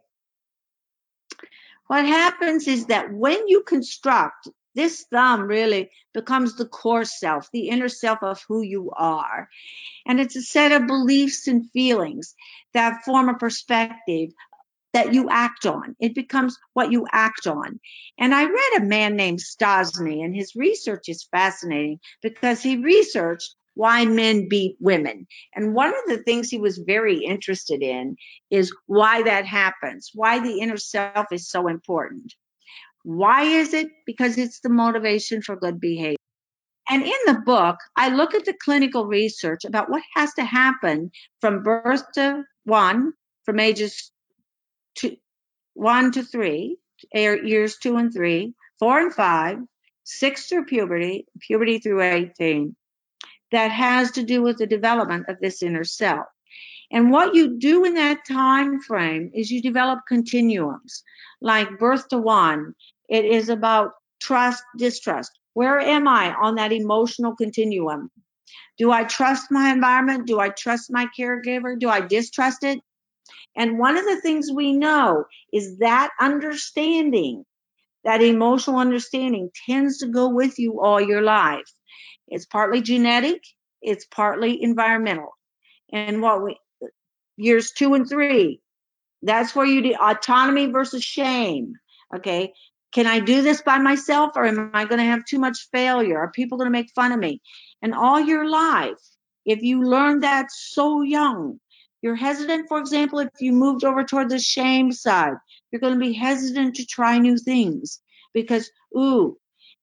[1.88, 7.70] What happens is that when you construct this thumb really becomes the core self, the
[7.70, 9.50] inner self of who you are.
[10.06, 12.36] And it's a set of beliefs and feelings
[12.74, 14.32] that form a perspective
[14.94, 15.96] that you act on.
[16.00, 17.80] It becomes what you act on.
[18.18, 23.56] And I read a man named Stosny, and his research is fascinating because he researched
[23.76, 25.26] why men beat women.
[25.56, 28.16] And one of the things he was very interested in
[28.52, 32.34] is why that happens, why the inner self is so important.
[33.04, 33.88] Why is it?
[34.06, 36.18] Because it's the motivation for good behavior.
[36.90, 41.12] And in the book, I look at the clinical research about what has to happen
[41.42, 43.14] from birth to one,
[43.46, 44.13] from ages
[44.96, 45.18] two,
[45.74, 46.78] one to three,
[47.14, 49.58] years two and three, four and five,
[50.04, 52.76] six through puberty, puberty through 18,
[53.52, 56.26] that has to do with the development of this inner self.
[56.92, 61.04] And what you do in that time frame is you develop continuums
[61.42, 62.74] like birth to one.
[63.10, 65.32] It is about trust, distrust.
[65.54, 68.12] Where am I on that emotional continuum?
[68.78, 70.28] Do I trust my environment?
[70.28, 71.78] Do I trust my caregiver?
[71.80, 72.80] Do I distrust it?
[73.56, 77.46] And one of the things we know is that understanding,
[78.04, 81.72] that emotional understanding tends to go with you all your life.
[82.28, 83.42] It's partly genetic,
[83.82, 85.38] it's partly environmental.
[85.92, 86.58] And what we,
[87.38, 88.60] years two and three,
[89.22, 91.74] that's where you do autonomy versus shame.
[92.16, 92.54] Okay.
[92.94, 96.20] Can I do this by myself or am I going to have too much failure?
[96.20, 97.42] Are people going to make fun of me?
[97.82, 99.00] And all your life,
[99.46, 101.60] if you learn that so young,
[102.04, 105.36] you're hesitant, for example, if you moved over toward the shame side,
[105.72, 108.02] you're going to be hesitant to try new things
[108.34, 109.38] because, ooh,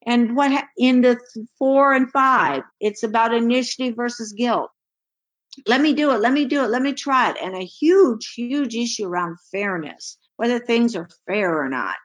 [0.06, 1.18] and what in the
[1.58, 4.70] four and five, it's about initiative versus guilt.
[5.66, 6.20] Let me do it.
[6.20, 6.68] Let me do it.
[6.68, 7.38] Let me try it.
[7.42, 11.96] And a huge, huge issue around fairness, whether things are fair or not.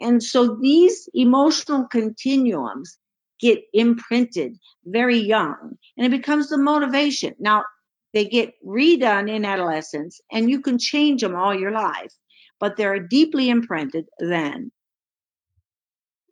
[0.00, 2.96] And so these emotional continuums
[3.38, 7.34] get imprinted very young and it becomes the motivation.
[7.38, 7.64] Now,
[8.12, 12.12] they get redone in adolescence and you can change them all your life,
[12.60, 14.70] but they're deeply imprinted then.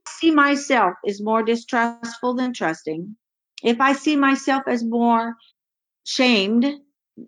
[0.07, 3.17] I see myself as more distrustful than trusting,
[3.63, 5.37] if I see myself as more
[6.05, 6.67] shamed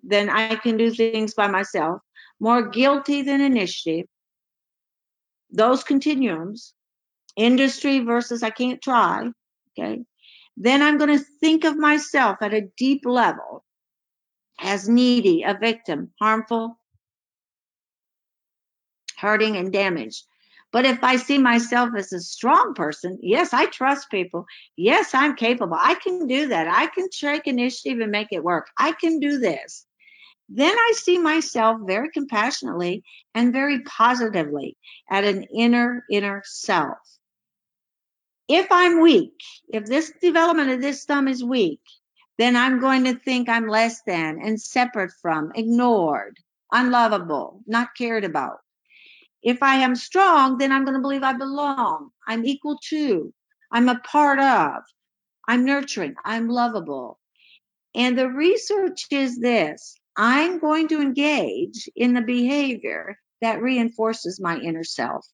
[0.02, 2.00] than I can do things by myself,
[2.40, 4.06] more guilty than initiative,
[5.50, 6.74] those continuums,
[7.36, 9.28] industry versus I can't try,
[9.78, 10.02] okay,
[10.56, 13.64] then I'm going to think of myself at a deep level
[14.62, 16.79] as needy, a victim, harmful,
[19.18, 20.25] hurting, and damaged.
[20.72, 24.46] But if I see myself as a strong person, yes, I trust people.
[24.77, 25.77] Yes, I'm capable.
[25.79, 26.66] I can do that.
[26.66, 28.68] I can take initiative and make it work.
[28.79, 29.85] I can do this.
[30.48, 34.77] Then I see myself very compassionately and very positively
[35.11, 36.98] at an inner, inner self.
[38.48, 41.81] If I'm weak, if this development of this thumb is weak,
[42.38, 46.38] then I'm going to think I'm less than and separate from, ignored,
[46.70, 48.58] unlovable, not cared about.
[49.42, 52.10] If I am strong, then I'm going to believe I belong.
[52.26, 53.32] I'm equal to,
[53.70, 54.82] I'm a part of,
[55.48, 57.18] I'm nurturing, I'm lovable.
[57.94, 64.58] And the research is this I'm going to engage in the behavior that reinforces my
[64.58, 65.26] inner self.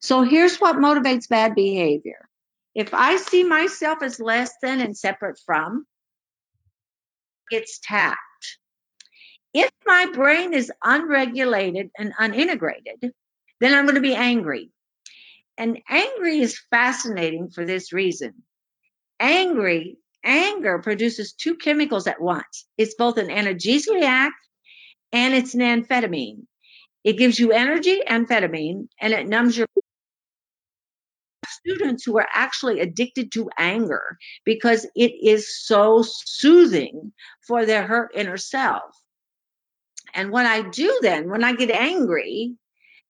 [0.00, 2.28] So here's what motivates bad behavior.
[2.76, 5.86] If I see myself as less than and separate from,
[7.50, 8.20] it's tact.
[9.54, 13.12] If my brain is unregulated and unintegrated,
[13.60, 14.68] then I'm going to be angry.
[15.56, 18.42] And angry is fascinating for this reason.
[19.18, 22.66] Angry, anger produces two chemicals at once.
[22.76, 24.30] It's both an analgesic
[25.12, 26.42] and it's an amphetamine.
[27.04, 29.66] It gives you energy, amphetamine, and it numbs your
[31.66, 37.12] students who are actually addicted to anger because it is so soothing
[37.46, 38.96] for their hurt inner self.
[40.14, 42.54] And what I do then, when I get angry,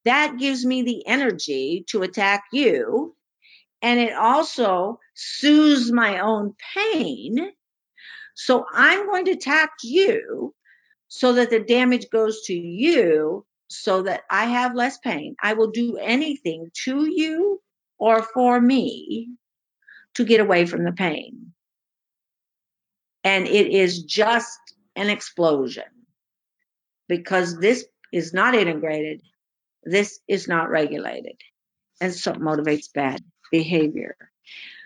[0.05, 3.15] that gives me the energy to attack you.
[3.81, 7.51] And it also soothes my own pain.
[8.35, 10.53] So I'm going to attack you
[11.07, 15.35] so that the damage goes to you so that I have less pain.
[15.41, 17.61] I will do anything to you
[17.97, 19.29] or for me
[20.15, 21.53] to get away from the pain.
[23.23, 24.59] And it is just
[24.95, 25.83] an explosion
[27.07, 29.21] because this is not integrated,
[29.83, 31.39] this is not regulated.
[31.99, 34.15] And so it motivates bad behavior.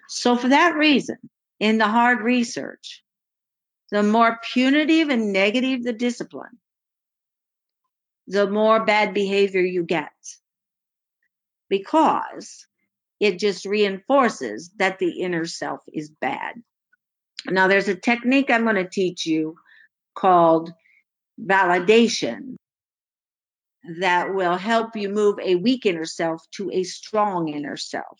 [0.07, 1.17] So, for that reason,
[1.59, 3.03] in the hard research,
[3.91, 6.59] the more punitive and negative the discipline,
[8.27, 10.11] the more bad behavior you get.
[11.69, 12.65] Because
[13.21, 16.55] it just reinforces that the inner self is bad.
[17.47, 19.55] Now, there's a technique I'm going to teach you
[20.15, 20.73] called
[21.39, 22.55] validation
[23.99, 28.17] that will help you move a weak inner self to a strong inner self.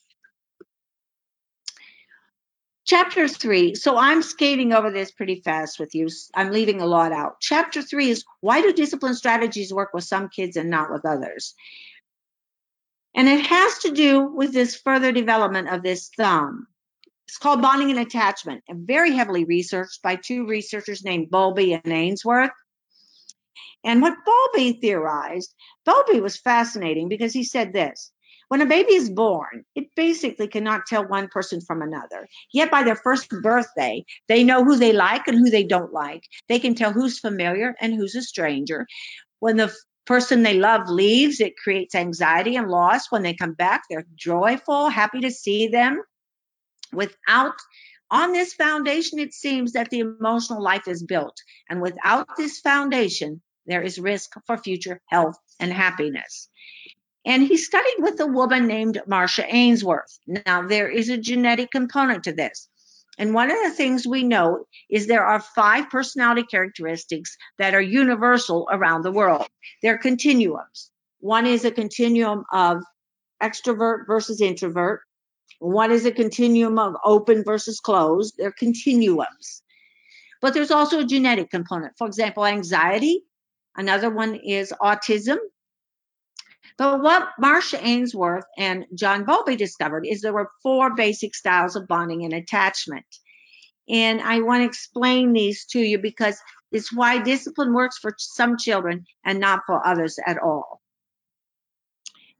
[2.85, 3.73] Chapter three.
[3.75, 6.09] So I'm skating over this pretty fast with you.
[6.35, 7.37] I'm leaving a lot out.
[7.39, 11.55] Chapter three is why do discipline strategies work with some kids and not with others?
[13.15, 16.67] And it has to do with this further development of this thumb.
[17.27, 21.87] It's called bonding and attachment, and very heavily researched by two researchers named Bowlby and
[21.87, 22.51] Ainsworth.
[23.83, 25.53] And what Bowlby theorized,
[25.85, 28.11] Bowlby was fascinating because he said this
[28.51, 32.27] when a baby is born, it basically cannot tell one person from another.
[32.51, 36.23] Yet by their first birthday, they know who they like and who they don't like.
[36.49, 38.87] They can tell who's familiar and who's a stranger.
[39.39, 39.73] When the
[40.05, 43.11] person they love leaves, it creates anxiety and loss.
[43.11, 46.01] When they come back, they're joyful, happy to see them.
[46.93, 47.53] Without
[48.09, 51.37] on this foundation, it seems that the emotional life is built.
[51.69, 56.49] And without this foundation, there is risk for future health and happiness.
[57.25, 60.17] And he studied with a woman named Marcia Ainsworth.
[60.27, 62.67] Now, there is a genetic component to this.
[63.17, 67.81] And one of the things we know is there are five personality characteristics that are
[67.81, 69.47] universal around the world.
[69.81, 70.89] They're continuums.
[71.19, 72.83] One is a continuum of
[73.41, 75.01] extrovert versus introvert.
[75.59, 78.35] One is a continuum of open versus closed.
[78.37, 79.61] They're continuums.
[80.41, 81.93] But there's also a genetic component.
[81.97, 83.23] For example, anxiety.
[83.75, 85.37] Another one is autism.
[86.81, 91.87] But what Marcia Ainsworth and John Bowlby discovered is there were four basic styles of
[91.87, 93.05] bonding and attachment.
[93.87, 96.39] And I want to explain these to you because
[96.71, 100.81] it's why discipline works for some children and not for others at all.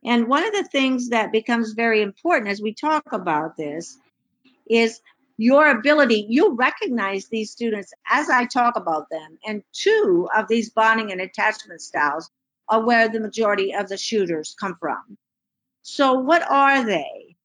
[0.04, 3.96] And one of the things that becomes very important as we talk about this
[4.68, 5.02] is
[5.38, 9.38] your ability, you'll recognize these students as I talk about them.
[9.46, 12.32] And two of these bonding and attachment styles
[12.72, 15.18] are where the majority of the shooters come from.
[15.84, 17.38] So, what are they?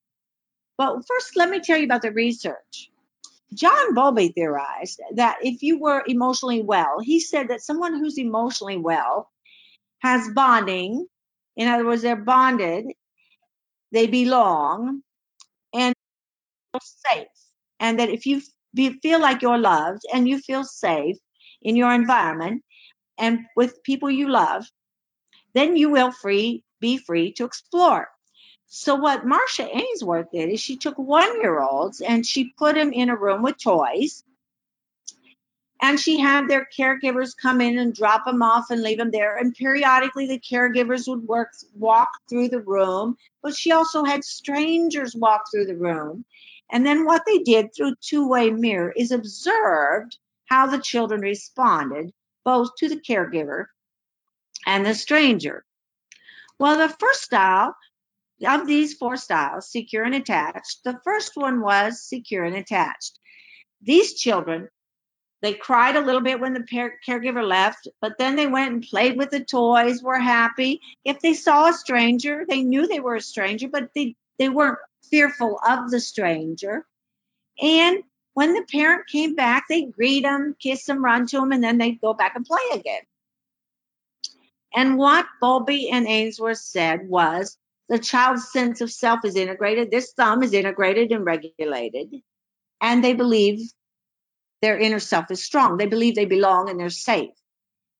[0.78, 2.90] Well, first, let me tell you about the research.
[3.54, 8.78] John Bowlby theorized that if you were emotionally well, he said that someone who's emotionally
[8.78, 9.30] well
[10.00, 11.06] has bonding.
[11.56, 12.86] In other words, they're bonded,
[13.92, 15.02] they belong,
[15.74, 15.94] and
[16.82, 17.28] safe.
[17.80, 18.42] And that if you
[19.02, 21.16] feel like you're loved and you feel safe
[21.62, 22.62] in your environment
[23.18, 24.66] and with people you love,
[25.56, 28.08] then you will free be free to explore.
[28.66, 32.92] So what Marcia Ainsworth did is she took one year olds and she put them
[32.92, 34.24] in a room with toys.
[35.80, 39.36] And she had their caregivers come in and drop them off and leave them there.
[39.36, 45.14] And periodically the caregivers would work walk through the room, but she also had strangers
[45.14, 46.24] walk through the room.
[46.72, 52.12] And then what they did through two-way mirror is observed how the children responded
[52.44, 53.66] both to the caregiver
[54.66, 55.64] and the stranger.
[56.58, 57.74] Well, the first style
[58.46, 63.18] of these four styles, secure and attached, the first one was secure and attached.
[63.80, 64.68] These children,
[65.42, 69.16] they cried a little bit when the caregiver left, but then they went and played
[69.16, 70.80] with the toys, were happy.
[71.04, 74.78] If they saw a stranger, they knew they were a stranger, but they, they weren't
[75.10, 76.84] fearful of the stranger.
[77.60, 78.02] And
[78.34, 81.78] when the parent came back, they'd greet them, kiss them, run to them, and then
[81.78, 83.02] they'd go back and play again.
[84.74, 87.56] And what Bowlby and Ainsworth said was
[87.88, 89.90] the child's sense of self is integrated.
[89.90, 92.14] This thumb is integrated and regulated.
[92.80, 93.60] And they believe
[94.62, 95.76] their inner self is strong.
[95.76, 97.30] They believe they belong and they're safe.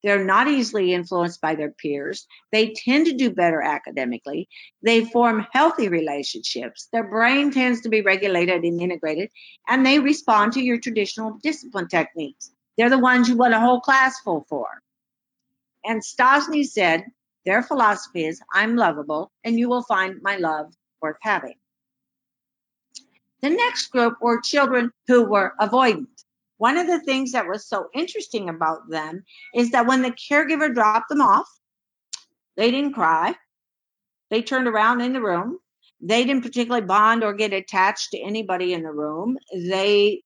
[0.03, 2.27] They're not easily influenced by their peers.
[2.53, 4.49] They tend to do better academically.
[4.83, 6.89] They form healthy relationships.
[6.93, 9.31] Their brain tends to be regulated and integrated,
[9.67, 12.53] and they respond to your traditional discipline techniques.
[12.79, 14.69] They're the ones you want a whole class full for.
[15.87, 17.05] And Stosny said,
[17.45, 21.55] their philosophy is I'm lovable and you will find my love worth having.
[23.41, 26.09] The next group were children who were avoidant.
[26.59, 29.23] One of the things that was so interesting about them
[29.55, 31.47] is that when the caregiver dropped them off,
[32.57, 33.37] they didn't cry.
[34.31, 35.59] They turned around in the room.
[36.01, 39.39] They didn't particularly bond or get attached to anybody in the room.
[39.55, 40.23] They,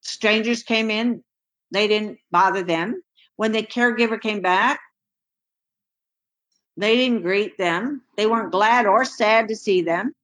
[0.00, 1.24] strangers came in,
[1.70, 3.02] they didn't bother them.
[3.36, 4.80] When the caregiver came back,
[6.76, 8.02] they didn't greet them.
[8.16, 10.14] They weren't glad or sad to see them.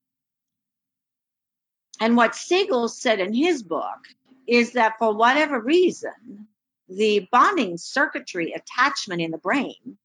[2.01, 3.99] And what Siegel said in his book
[4.47, 6.49] is that for whatever reason,
[6.89, 9.99] the bonding circuitry attachment in the brain,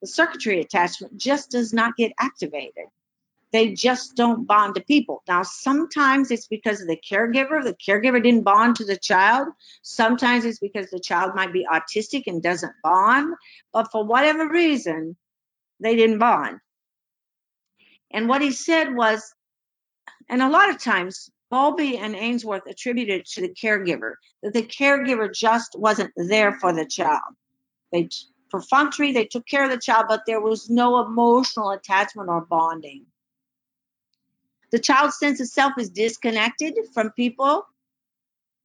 [0.00, 2.86] the circuitry attachment just does not get activated.
[3.52, 5.22] They just don't bond to people.
[5.26, 7.62] Now, sometimes it's because of the caregiver.
[7.64, 9.48] The caregiver didn't bond to the child.
[9.82, 13.34] Sometimes it's because the child might be autistic and doesn't bond.
[13.72, 15.16] But for whatever reason,
[15.80, 16.60] they didn't bond.
[18.12, 19.34] And what he said was,
[20.28, 25.32] and a lot of times Bowlby and Ainsworth attributed to the caregiver that the caregiver
[25.34, 27.34] just wasn't there for the child.
[27.92, 28.08] They
[28.50, 33.06] perfunctory, they took care of the child, but there was no emotional attachment or bonding.
[34.72, 37.64] The child's sense of self is disconnected from people.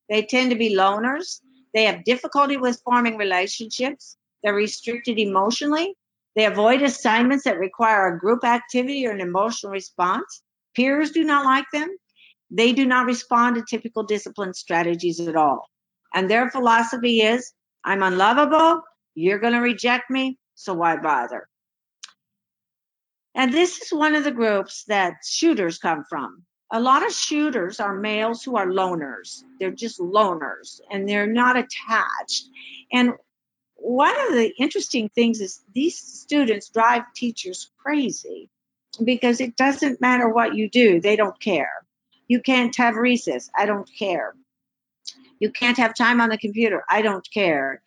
[0.10, 1.41] They tend to be loners.
[1.74, 4.18] They have difficulty with forming relationships.
[4.43, 5.95] They're restricted emotionally.
[6.36, 10.41] They avoid assignments that require a group activity or an emotional response.
[10.76, 11.89] Peers do not like them.
[12.51, 15.70] They do not respond to typical discipline strategies at all.
[16.14, 17.51] And their philosophy is
[17.84, 18.84] I'm unlovable.
[19.16, 20.38] You're going to reject me.
[20.56, 21.47] So why bother?
[23.36, 26.44] And this is one of the groups that shooters come from.
[26.72, 29.44] A lot of shooters are males who are loners.
[29.60, 32.46] They're just loners and they're not attached.
[32.92, 33.14] And
[33.76, 38.50] one of the interesting things is these students drive teachers crazy
[39.04, 41.72] because it doesn't matter what you do, they don't care.
[42.28, 44.34] You can't have recess, I don't care.
[45.40, 47.82] You can't have time on the computer, I don't care.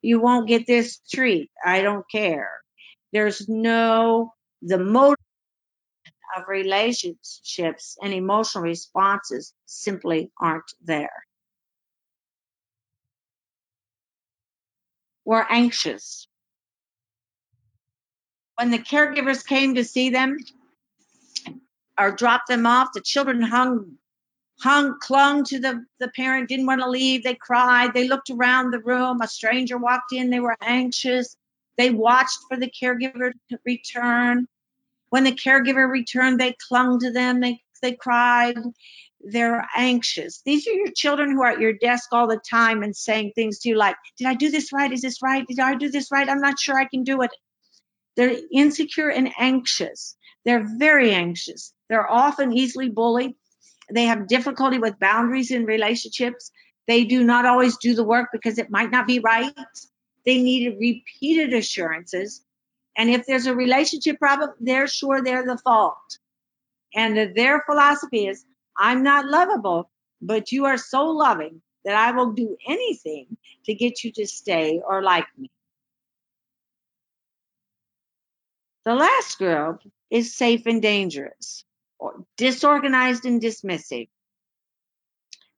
[0.00, 2.50] You won't get this treat, I don't care.
[3.12, 4.32] There's no,
[4.66, 5.18] the motive
[6.36, 11.24] of relationships and emotional responses simply aren't there.
[15.24, 16.28] were anxious.
[18.56, 20.38] When the caregivers came to see them
[21.98, 23.96] or dropped them off, the children hung,
[24.60, 27.24] hung, clung to the, the parent, didn't want to leave.
[27.24, 27.94] They cried.
[27.94, 29.20] They looked around the room.
[29.22, 30.30] A stranger walked in.
[30.30, 31.36] They were anxious.
[31.76, 34.46] They watched for the caregiver to return.
[35.14, 37.38] When the caregiver returned, they clung to them.
[37.38, 38.56] They, they cried
[39.24, 40.42] they're anxious.
[40.44, 43.60] These are your children who are at your desk all the time and saying things
[43.60, 44.92] to you like, Did I do this right?
[44.92, 45.46] Is this right?
[45.46, 46.28] Did I do this right?
[46.28, 47.30] I'm not sure I can do it.
[48.16, 50.16] They're insecure and anxious.
[50.44, 51.72] They're very anxious.
[51.88, 53.36] They're often easily bullied.
[53.92, 56.50] They have difficulty with boundaries in relationships.
[56.88, 59.54] They do not always do the work because it might not be right.
[60.26, 62.43] They need repeated assurances.
[62.96, 66.18] And if there's a relationship problem, they're sure they're the fault.
[66.94, 68.44] And their philosophy is
[68.76, 69.90] I'm not lovable,
[70.22, 74.80] but you are so loving that I will do anything to get you to stay
[74.86, 75.50] or like me.
[78.84, 79.80] The last group
[80.10, 81.64] is safe and dangerous,
[81.98, 84.08] or disorganized and dismissive,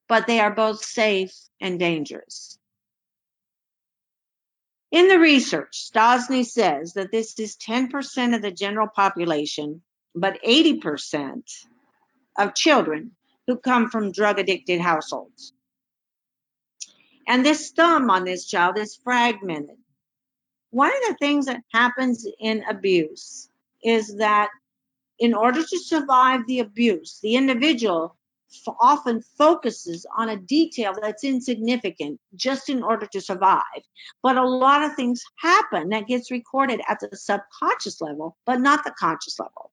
[0.08, 2.58] but they are both safe and dangerous.
[4.92, 9.82] In the research, Stosny says that this is 10% of the general population,
[10.14, 11.42] but 80%
[12.38, 13.12] of children
[13.46, 15.52] who come from drug addicted households.
[17.26, 19.76] And this thumb on this child is fragmented.
[20.70, 23.48] One of the things that happens in abuse
[23.82, 24.50] is that
[25.18, 28.16] in order to survive the abuse, the individual
[28.80, 33.62] often focuses on a detail that's insignificant just in order to survive.
[34.22, 38.84] But a lot of things happen that gets recorded at the subconscious level, but not
[38.84, 39.72] the conscious level.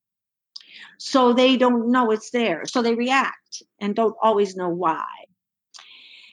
[0.97, 2.65] So they don't know it's there.
[2.65, 5.05] So they react and don't always know why.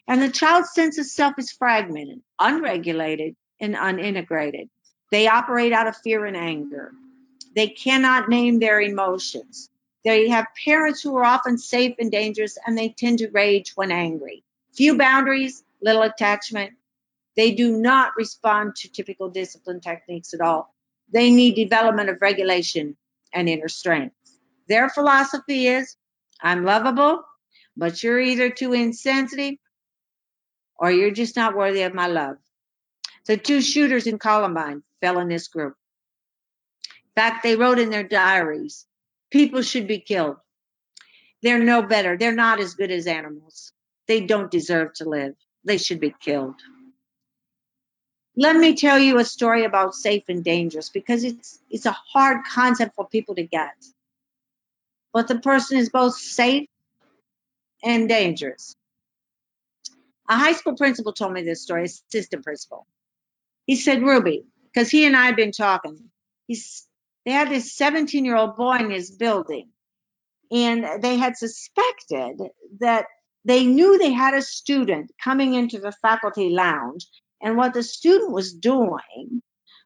[0.08, 4.68] And the child's sense of self is fragmented, unregulated, and unintegrated.
[5.10, 6.92] They operate out of fear and anger.
[7.54, 9.68] They cannot name their emotions.
[10.04, 13.90] They have parents who are often safe and dangerous, and they tend to rage when
[13.90, 14.44] angry.
[14.72, 16.72] Few boundaries, little attachment.
[17.36, 20.74] They do not respond to typical discipline techniques at all.
[21.12, 22.96] They need development of regulation
[23.32, 24.14] and inner strength.
[24.68, 25.96] Their philosophy is
[26.40, 27.22] I'm lovable,
[27.76, 29.56] but you're either too insensitive
[30.76, 32.36] or you're just not worthy of my love.
[33.26, 35.76] The two shooters in Columbine fell in this group.
[36.86, 38.86] In fact, they wrote in their diaries
[39.30, 40.36] people should be killed.
[41.42, 42.16] They're no better.
[42.16, 43.72] They're not as good as animals.
[44.06, 45.34] They don't deserve to live.
[45.64, 46.56] They should be killed.
[48.36, 52.38] Let me tell you a story about safe and dangerous because it's it's a hard
[52.48, 53.74] concept for people to get.
[55.12, 56.68] But the person is both safe
[57.82, 58.76] and dangerous.
[60.28, 62.86] A high school principal told me this story, assistant principal.
[63.66, 66.10] He said, Ruby, because he and I had been talking,
[66.46, 66.86] he's
[67.24, 69.68] they had this 17 year old boy in his building,
[70.50, 72.40] and they had suspected
[72.80, 73.06] that
[73.44, 77.06] they knew they had a student coming into the faculty lounge,
[77.42, 79.42] and what the student was doing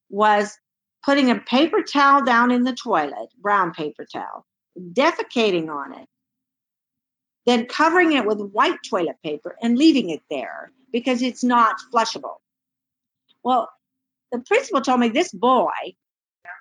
[0.08, 0.56] was
[1.04, 4.46] putting a paper towel down in the toilet, brown paper towel,
[4.78, 6.08] defecating on it,
[7.46, 12.36] then covering it with white toilet paper and leaving it there because it's not flushable.
[13.42, 13.68] Well,
[14.32, 15.70] the principal told me this boy,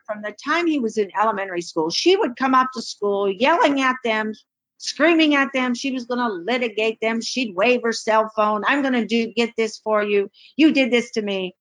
[0.06, 3.82] from the time he was in elementary school, she would come up to school yelling
[3.82, 4.34] at them,
[4.78, 5.74] screaming at them.
[5.74, 7.22] She was going to litigate them.
[7.22, 8.64] She'd wave her cell phone.
[8.68, 10.30] I'm going to do get this for you.
[10.56, 11.56] You did this to me.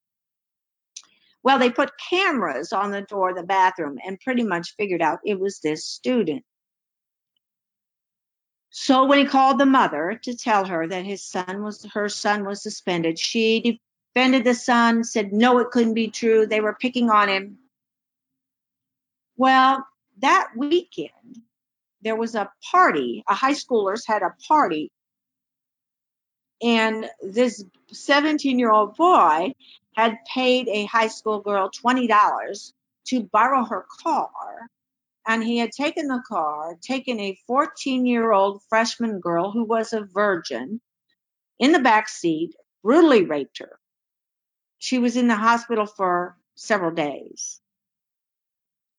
[1.43, 5.19] Well, they put cameras on the door of the bathroom and pretty much figured out
[5.25, 6.43] it was this student.
[8.69, 12.43] So when he called the mother to tell her that his son was her son
[12.43, 13.79] was suspended, she
[14.15, 16.47] defended the son, said no, it couldn't be true.
[16.47, 17.59] They were picking on him.
[19.43, 19.85] Well,
[20.19, 21.41] that weekend
[22.01, 23.25] there was a party.
[23.27, 24.89] A high schoolers had a party,
[26.61, 29.53] and this 17 year old boy
[29.97, 32.73] had paid a high school girl $20
[33.07, 34.69] to borrow her car
[35.27, 39.91] and he had taken the car, taken a 14 year old freshman girl who was
[39.91, 40.79] a virgin
[41.59, 43.77] in the back seat, brutally raped her.
[44.77, 47.59] She was in the hospital for several days.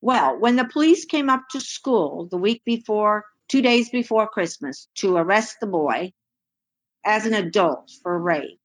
[0.04, 4.86] Well, when the police came up to school the week before, two days before Christmas,
[4.96, 6.12] to arrest the boy
[7.06, 8.60] as an adult for rape,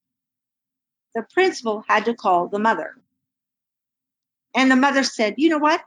[1.16, 2.94] the principal had to call the mother.
[4.54, 5.82] And the mother said, You know what?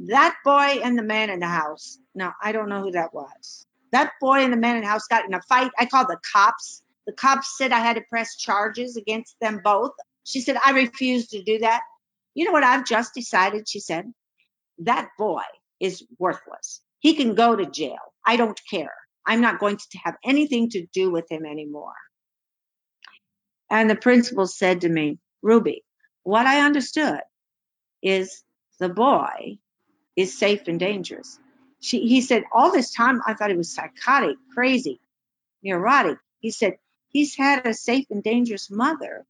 [0.00, 1.98] That boy and the man in the house.
[2.14, 3.66] Now, I don't know who that was.
[3.92, 5.70] That boy and the man in the house got in a fight.
[5.78, 6.82] I called the cops.
[7.06, 9.92] The cops said I had to press charges against them both.
[10.24, 11.80] She said, I refuse to do that.
[12.34, 13.68] You know what I've just decided?
[13.68, 14.12] She said,
[14.78, 15.42] that boy
[15.80, 16.80] is worthless.
[16.98, 17.98] He can go to jail.
[18.26, 18.94] I don't care.
[19.26, 21.94] I'm not going to have anything to do with him anymore.
[23.70, 25.84] And the principal said to me, Ruby,
[26.22, 27.20] what I understood
[28.02, 28.42] is
[28.78, 29.58] the boy
[30.16, 31.38] is safe and dangerous.
[31.80, 35.00] She, he said, all this time I thought he was psychotic, crazy,
[35.62, 36.18] neurotic.
[36.40, 36.74] He said,
[37.08, 39.24] he's had a safe and dangerous mother,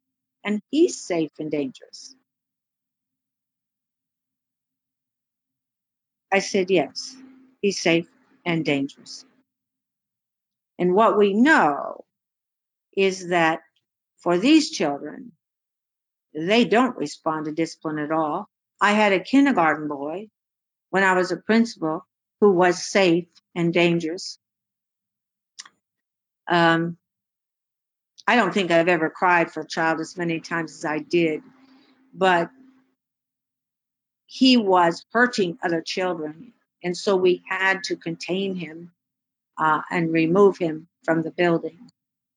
[0.44, 2.14] and he's safe and dangerous.
[6.34, 7.16] I said, yes,
[7.62, 8.08] he's safe
[8.44, 9.24] and dangerous.
[10.80, 12.04] And what we know
[12.96, 13.60] is that
[14.18, 15.30] for these children,
[16.34, 18.48] they don't respond to discipline at all.
[18.80, 20.26] I had a kindergarten boy
[20.90, 22.04] when I was a principal
[22.40, 24.40] who was safe and dangerous.
[26.50, 26.96] Um,
[28.26, 31.42] I don't think I've ever cried for a child as many times as I did,
[32.12, 32.50] but
[34.34, 36.52] he was hurting other children.
[36.82, 38.90] And so we had to contain him
[39.56, 41.78] uh, and remove him from the building.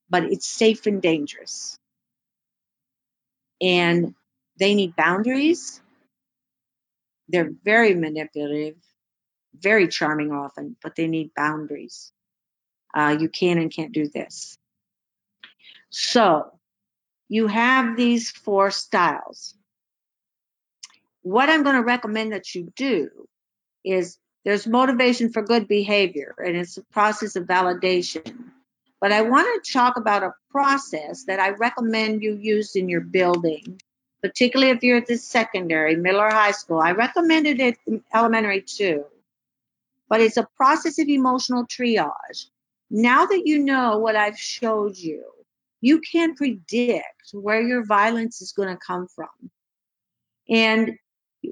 [0.07, 1.75] But it's safe and dangerous.
[3.59, 4.13] And
[4.59, 5.81] they need boundaries.
[7.29, 8.77] They're very manipulative,
[9.55, 12.11] very charming often, but they need boundaries.
[12.93, 14.55] Uh, you can and can't do this.
[15.89, 16.51] So
[17.27, 19.55] you have these four styles.
[21.27, 23.09] What I'm going to recommend that you do
[23.83, 28.51] is there's motivation for good behavior, and it's a process of validation.
[29.01, 33.01] But I want to talk about a process that I recommend you use in your
[33.01, 33.81] building,
[34.21, 36.79] particularly if you're at the secondary, middle, or high school.
[36.79, 39.03] I recommended it in elementary too.
[40.07, 42.45] But it's a process of emotional triage.
[42.89, 45.25] Now that you know what I've showed you,
[45.81, 49.51] you can predict where your violence is going to come from.
[50.49, 50.97] And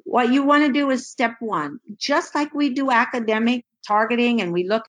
[0.04, 4.52] what you want to do is step one, just like we do academic targeting and
[4.52, 4.84] we look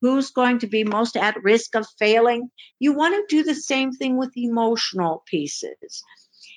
[0.00, 3.90] who's going to be most at risk of failing, you want to do the same
[3.90, 6.04] thing with emotional pieces.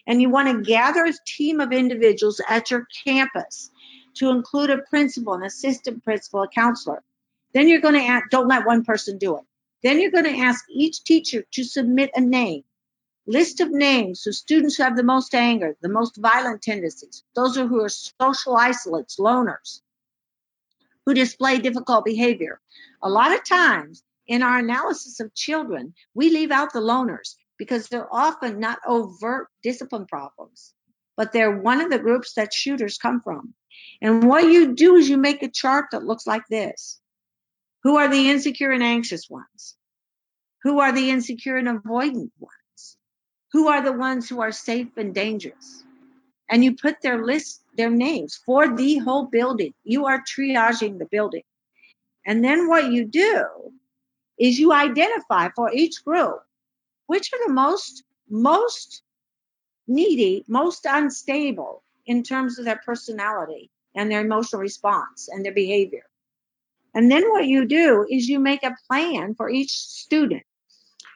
[0.05, 3.71] And you want to gather a team of individuals at your campus
[4.15, 7.01] to include a principal, an assistant principal, a counselor.
[7.53, 9.43] Then you're going to ask, don't let one person do it.
[9.81, 12.63] Then you're going to ask each teacher to submit a name,
[13.27, 17.57] list of names of students who have the most anger, the most violent tendencies, those
[17.57, 19.81] are who are social isolates, loners,
[21.05, 22.59] who display difficult behavior.
[23.03, 27.87] A lot of times in our analysis of children, we leave out the loners because
[27.87, 30.73] they're often not overt discipline problems,
[31.15, 33.53] but they're one of the groups that shooters come from.
[34.01, 36.99] And what you do is you make a chart that looks like this.
[37.83, 39.75] Who are the insecure and anxious ones?
[40.63, 42.56] Who are the insecure and avoidant ones?
[43.53, 45.83] Who are the ones who are safe and dangerous?
[46.49, 49.73] And you put their list, their names for the whole building.
[49.83, 51.43] You are triaging the building.
[52.25, 53.45] And then what you do
[54.37, 56.39] is you identify for each group
[57.07, 59.01] which are the most, most
[59.87, 66.03] needy, most unstable in terms of their personality and their emotional response and their behavior.
[66.93, 70.43] And then what you do is you make a plan for each student.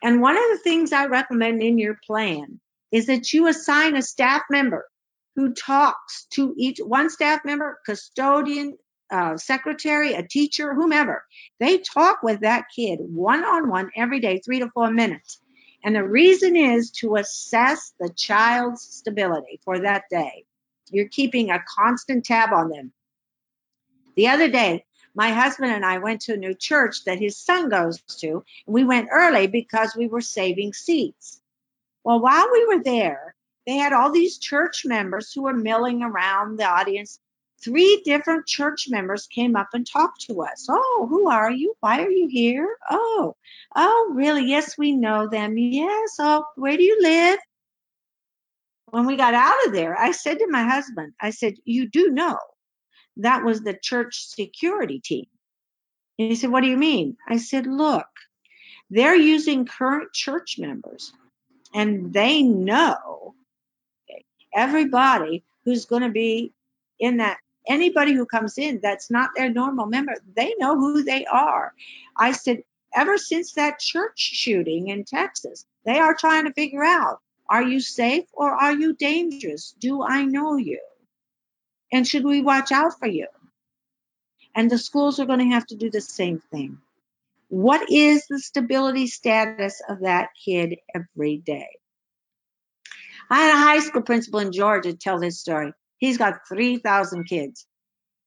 [0.01, 2.59] And one of the things I recommend in your plan
[2.91, 4.87] is that you assign a staff member
[5.35, 8.77] who talks to each one staff member, custodian,
[9.11, 11.23] uh, secretary, a teacher, whomever.
[11.59, 15.39] They talk with that kid one on one every day, three to four minutes.
[15.83, 20.45] And the reason is to assess the child's stability for that day.
[20.91, 22.91] You're keeping a constant tab on them.
[24.15, 27.69] The other day, my husband and I went to a new church that his son
[27.69, 28.43] goes to.
[28.65, 31.41] And we went early because we were saving seats.
[32.03, 33.35] Well, while we were there,
[33.67, 37.19] they had all these church members who were milling around the audience.
[37.63, 40.65] Three different church members came up and talked to us.
[40.67, 41.75] Oh, who are you?
[41.79, 42.75] Why are you here?
[42.89, 43.35] Oh,
[43.75, 44.45] oh, really?
[44.45, 45.57] Yes, we know them.
[45.57, 46.15] Yes.
[46.19, 47.37] Oh, where do you live?
[48.89, 52.09] When we got out of there, I said to my husband, I said, You do
[52.09, 52.39] know
[53.17, 55.25] that was the church security team.
[56.19, 57.17] And he said, What do you mean?
[57.27, 58.07] I said, Look,
[58.89, 61.13] they're using current church members
[61.73, 63.35] and they know
[64.53, 66.53] everybody who's going to be
[66.99, 67.37] in that
[67.67, 71.73] anybody who comes in that's not their normal member they know who they are
[72.17, 72.61] i said
[72.93, 77.79] ever since that church shooting in texas they are trying to figure out are you
[77.79, 80.81] safe or are you dangerous do i know you
[81.91, 83.27] and should we watch out for you
[84.55, 86.77] and the schools are going to have to do the same thing
[87.49, 91.67] what is the stability status of that kid every day
[93.31, 95.71] I had a high school principal in Georgia tell this story.
[95.97, 97.65] He's got 3,000 kids.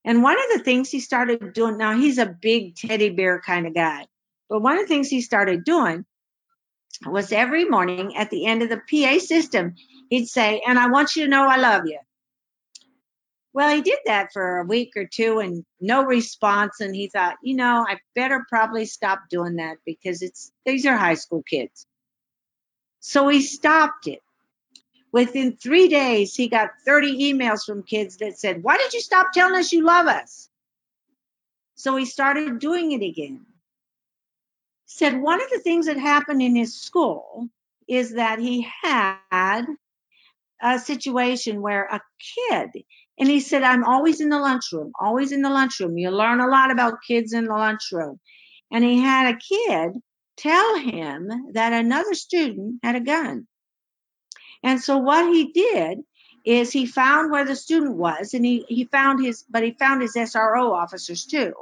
[0.02, 3.66] And one of the things he started doing, now he's a big teddy bear kind
[3.66, 4.06] of guy,
[4.48, 6.06] but one of the things he started doing
[7.04, 9.74] was every morning at the end of the PA system,
[10.08, 11.98] he'd say, And I want you to know I love you.
[13.54, 16.80] Well, he did that for a week or two and no response.
[16.80, 20.96] And he thought, you know, I better probably stop doing that because it's these are
[20.96, 21.86] high school kids.
[22.98, 24.20] So he stopped it.
[25.12, 29.32] Within three days, he got 30 emails from kids that said, Why did you stop
[29.32, 30.50] telling us you love us?
[31.76, 33.46] So he started doing it again.
[34.86, 37.48] said one of the things that happened in his school
[37.86, 39.66] is that he had
[40.60, 42.00] a situation where a
[42.50, 42.84] kid,
[43.18, 45.96] and he said, I'm always in the lunchroom, always in the lunchroom.
[45.96, 48.18] You learn a lot about kids in the lunchroom.
[48.72, 50.00] And he had a kid
[50.36, 53.46] tell him that another student had a gun.
[54.64, 56.00] And so what he did
[56.44, 60.02] is he found where the student was and he, he found his, but he found
[60.02, 61.52] his SRO officers too.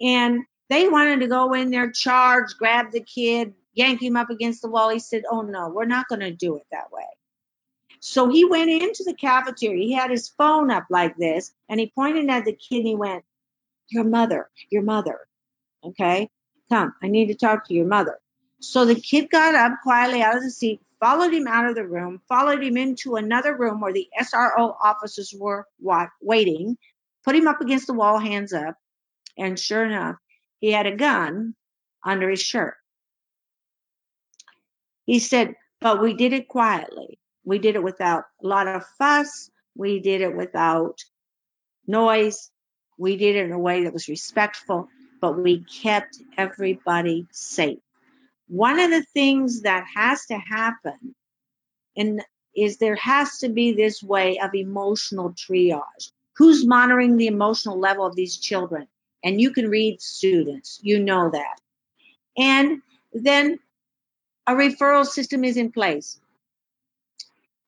[0.00, 4.60] And they wanted to go in there, charge, grab the kid, yank him up against
[4.60, 4.90] the wall.
[4.90, 7.04] He said, Oh no, we're not going to do it that way.
[8.08, 9.84] So he went into the cafeteria.
[9.84, 12.94] He had his phone up like this and he pointed at the kid and he
[12.94, 13.24] went,
[13.88, 15.26] Your mother, your mother.
[15.82, 16.30] Okay,
[16.68, 18.20] come, I need to talk to your mother.
[18.60, 21.84] So the kid got up quietly out of the seat, followed him out of the
[21.84, 25.66] room, followed him into another room where the SRO officers were
[26.20, 26.78] waiting,
[27.24, 28.76] put him up against the wall, hands up,
[29.36, 30.14] and sure enough,
[30.60, 31.56] he had a gun
[32.04, 32.76] under his shirt.
[35.06, 37.18] He said, but we did it quietly.
[37.46, 39.50] We did it without a lot of fuss.
[39.74, 41.02] We did it without
[41.86, 42.50] noise.
[42.98, 44.88] We did it in a way that was respectful,
[45.20, 47.78] but we kept everybody safe.
[48.48, 51.14] One of the things that has to happen
[51.96, 52.22] and
[52.54, 56.10] is there has to be this way of emotional triage.
[56.36, 58.88] Who's monitoring the emotional level of these children?
[59.22, 61.60] And you can read students, you know that.
[62.36, 62.82] And
[63.12, 63.58] then
[64.46, 66.20] a referral system is in place.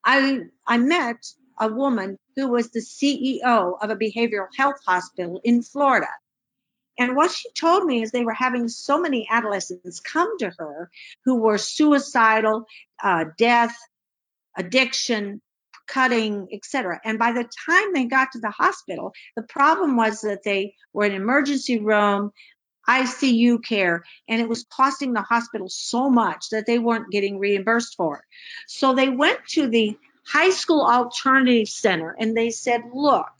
[0.03, 1.25] I I met
[1.59, 6.07] a woman who was the CEO of a behavioral health hospital in Florida.
[6.97, 10.89] And what she told me is they were having so many adolescents come to her
[11.23, 12.65] who were suicidal,
[13.01, 13.75] uh, death,
[14.57, 15.41] addiction,
[15.87, 16.99] cutting, etc.
[17.03, 21.05] And by the time they got to the hospital, the problem was that they were
[21.05, 22.31] in emergency room,
[22.89, 27.95] ICU care, and it was costing the hospital so much that they weren't getting reimbursed
[27.95, 28.23] for it.
[28.67, 33.31] So they went to the high school alternative center and they said, look,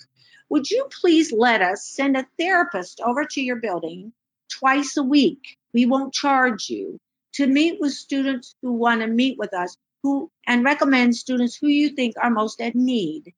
[0.49, 4.13] would you please let us send a therapist over to your building
[4.51, 5.57] twice a week?
[5.73, 6.99] We won't charge you
[7.33, 11.67] to meet with students who want to meet with us who and recommend students who
[11.67, 13.33] you think are most at need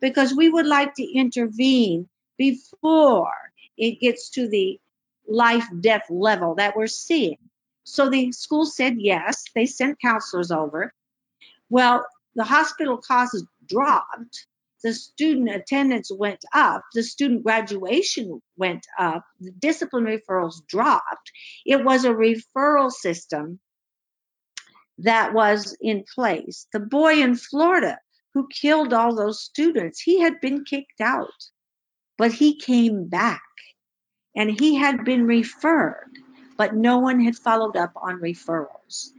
[0.00, 2.08] because we would like to intervene
[2.38, 3.32] before
[3.76, 4.78] it gets to the
[5.26, 7.38] life death level that we're seeing.
[7.84, 10.92] So the school said yes, they sent counselors over.
[11.68, 14.46] Well, the hospital costs dropped
[14.84, 21.32] the student attendance went up, the student graduation went up, the discipline referrals dropped.
[21.64, 23.60] It was a referral system
[24.98, 26.66] that was in place.
[26.74, 27.98] The boy in Florida
[28.34, 31.30] who killed all those students, he had been kicked out,
[32.18, 33.40] but he came back
[34.34, 36.10] and he had been referred,
[36.56, 39.10] but no one had followed up on referrals.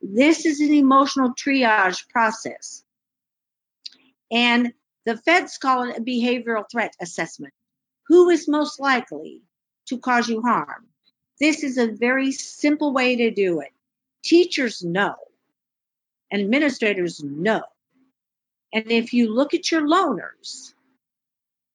[0.00, 2.84] This is an emotional triage process.
[4.30, 4.72] And
[5.04, 7.52] the feds call it a behavioral threat assessment.
[8.06, 9.42] Who is most likely
[9.86, 10.86] to cause you harm?
[11.38, 13.72] This is a very simple way to do it.
[14.22, 15.14] Teachers know,
[16.32, 17.62] administrators know.
[18.72, 20.74] And if you look at your loners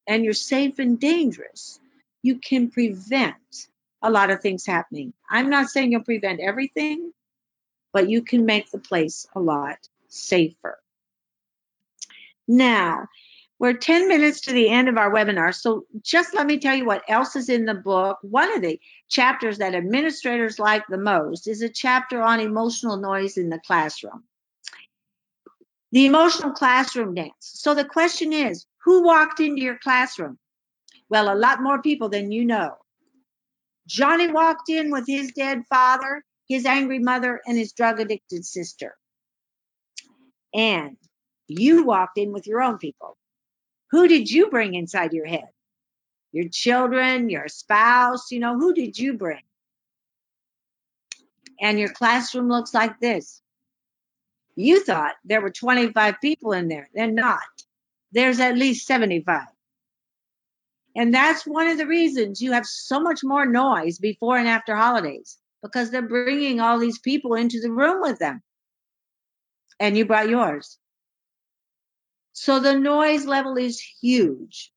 [0.08, 1.80] and you're safe and dangerous,
[2.26, 3.67] you can prevent
[4.01, 5.13] a lot of things happening.
[5.30, 7.13] I'm not saying you'll prevent everything,
[7.93, 10.80] but you can make the place a lot safer.
[12.47, 13.07] Now,
[13.59, 16.86] we're 10 minutes to the end of our webinar, so just let me tell you
[16.86, 18.17] what else is in the book.
[18.23, 23.38] One of the chapters that administrators like the most is a chapter on emotional noise
[23.38, 24.23] in the classroom.
[25.91, 27.34] The emotional classroom dance.
[27.39, 30.39] So the question is who walked into your classroom?
[31.10, 32.76] Well, a lot more people than you know.
[33.88, 38.95] Johnny walked in with his dead father, his angry mother, and his drug addicted sister.
[40.53, 40.97] And
[41.47, 43.18] you walked in with your own people.
[43.91, 45.49] Who did you bring inside your head?
[46.32, 49.43] Your children, your spouse, you know, who did you bring?
[51.62, 53.41] And your classroom looks like this.
[54.56, 56.89] You thought there were 25 people in there.
[56.93, 57.39] They're not.
[58.12, 59.43] There's at least 75.
[60.96, 64.76] And that's one of the reasons you have so much more noise before and after
[64.76, 68.41] holidays because they're bringing all these people into the room with them.
[69.80, 70.78] And you brought yours.
[72.32, 74.72] So the noise level is huge.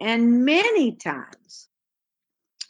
[0.00, 1.68] And many times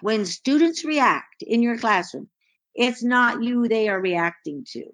[0.01, 2.28] when students react in your classroom,
[2.74, 4.84] it's not you they are reacting to,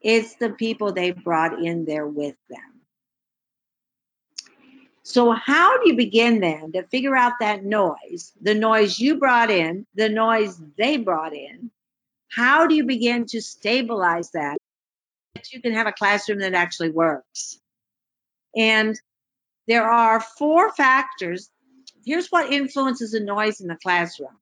[0.00, 2.73] it's the people they brought in there with them.
[5.06, 9.50] So, how do you begin then to figure out that noise, the noise you brought
[9.50, 11.70] in, the noise they brought in?
[12.30, 14.56] How do you begin to stabilize that?
[15.34, 17.60] That you can have a classroom that actually works.
[18.56, 18.98] And
[19.68, 21.50] there are four factors.
[22.06, 24.38] Here's what influences the noise in the classroom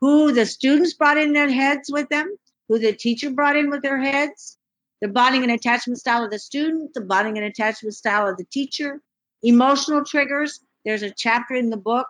[0.00, 2.34] who the students brought in their heads with them,
[2.68, 4.56] who the teacher brought in with their heads,
[5.00, 8.44] the bonding and attachment style of the student, the bonding and attachment style of the
[8.44, 9.00] teacher,
[9.46, 10.60] emotional triggers.
[10.84, 12.06] There's a chapter in the book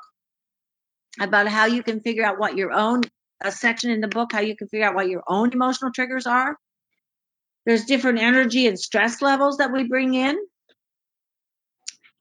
[1.20, 3.02] about how you can figure out what your own
[3.42, 6.26] a section in the book how you can figure out what your own emotional triggers
[6.26, 6.56] are.
[7.66, 10.36] There's different energy and stress levels that we bring in.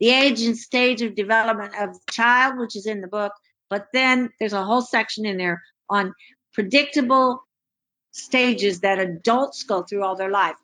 [0.01, 3.31] The age and stage of development of the child, which is in the book,
[3.69, 6.13] but then there's a whole section in there on
[6.53, 7.41] predictable
[8.11, 10.55] stages that adults go through all their life.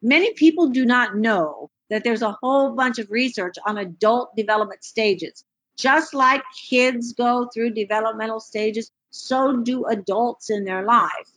[0.00, 4.84] Many people do not know that there's a whole bunch of research on adult development
[4.84, 5.44] stages.
[5.76, 11.30] Just like kids go through developmental stages, so do adults in their life.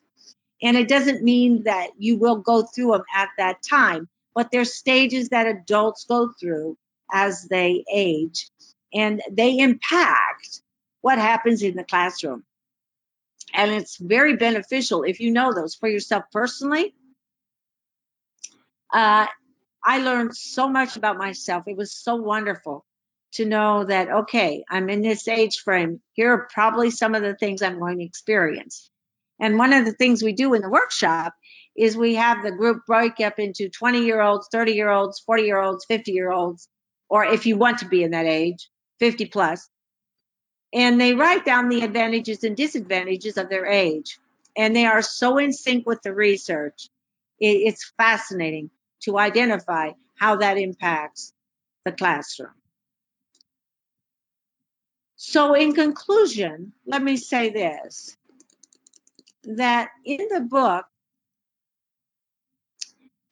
[0.62, 4.74] And it doesn't mean that you will go through them at that time, but there's
[4.74, 6.78] stages that adults go through
[7.12, 8.50] as they age,
[8.94, 10.62] and they impact
[11.02, 12.44] what happens in the classroom.
[13.54, 16.94] And it's very beneficial if you know those for yourself personally.
[18.92, 19.28] Uh,
[19.84, 21.64] I learned so much about myself.
[21.68, 22.86] It was so wonderful
[23.34, 26.02] to know that, okay, I'm in this age frame.
[26.14, 28.90] Here are probably some of the things I'm going to experience.
[29.40, 31.34] And one of the things we do in the workshop
[31.76, 35.44] is we have the group break up into 20 year olds, 30 year olds, 40
[35.44, 36.70] year olds, 50 year olds,
[37.10, 38.70] or if you want to be in that age,
[39.00, 39.68] 50 plus.
[40.72, 44.20] And they write down the advantages and disadvantages of their age.
[44.56, 46.90] And they are so in sync with the research.
[47.40, 48.70] It's fascinating
[49.04, 51.34] to identify how that impacts
[51.86, 52.54] the classroom.
[55.16, 58.18] So, in conclusion, let me say this
[59.44, 60.86] that in the book,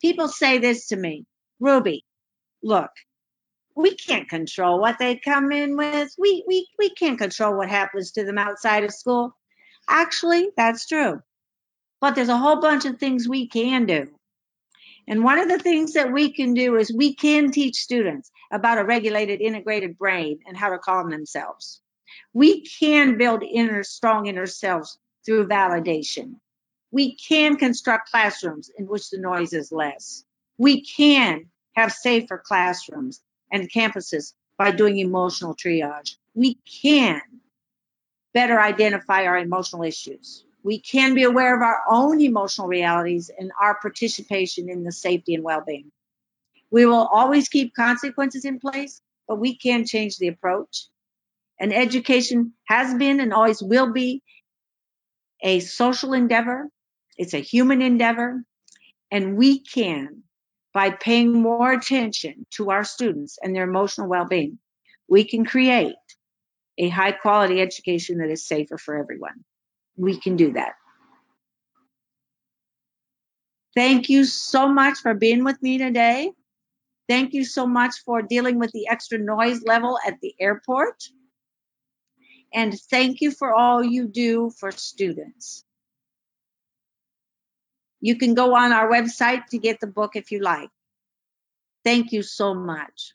[0.01, 1.25] people say this to me
[1.59, 2.03] Ruby,
[2.63, 2.91] look,
[3.75, 6.13] we can't control what they come in with.
[6.17, 9.35] We, we, we can't control what happens to them outside of school.
[9.87, 11.21] Actually, that's true.
[11.99, 14.09] But there's a whole bunch of things we can do.
[15.07, 18.77] And one of the things that we can do is we can teach students about
[18.77, 21.81] a regulated integrated brain and how to calm themselves.
[22.33, 26.35] We can build inner strong inner selves through validation.
[26.91, 30.23] We can construct classrooms in which the noise is less.
[30.57, 31.45] We can
[31.75, 33.21] have safer classrooms
[33.51, 36.17] and campuses by doing emotional triage.
[36.33, 37.21] We can
[38.33, 43.51] better identify our emotional issues we can be aware of our own emotional realities and
[43.59, 45.91] our participation in the safety and well being.
[46.69, 50.87] We will always keep consequences in place, but we can change the approach.
[51.59, 54.23] And education has been and always will be
[55.41, 56.69] a social endeavor,
[57.17, 58.43] it's a human endeavor,
[59.09, 60.23] and we can,
[60.73, 64.59] by paying more attention to our students and their emotional well being,
[65.09, 65.95] we can create
[66.77, 69.43] a high quality education that is safer for everyone
[69.97, 70.73] we can do that.
[73.75, 76.31] Thank you so much for being with me today.
[77.07, 81.03] Thank you so much for dealing with the extra noise level at the airport.
[82.53, 85.63] And thank you for all you do for students.
[88.01, 90.69] You can go on our website to get the book if you like.
[91.83, 93.13] Thank you so much.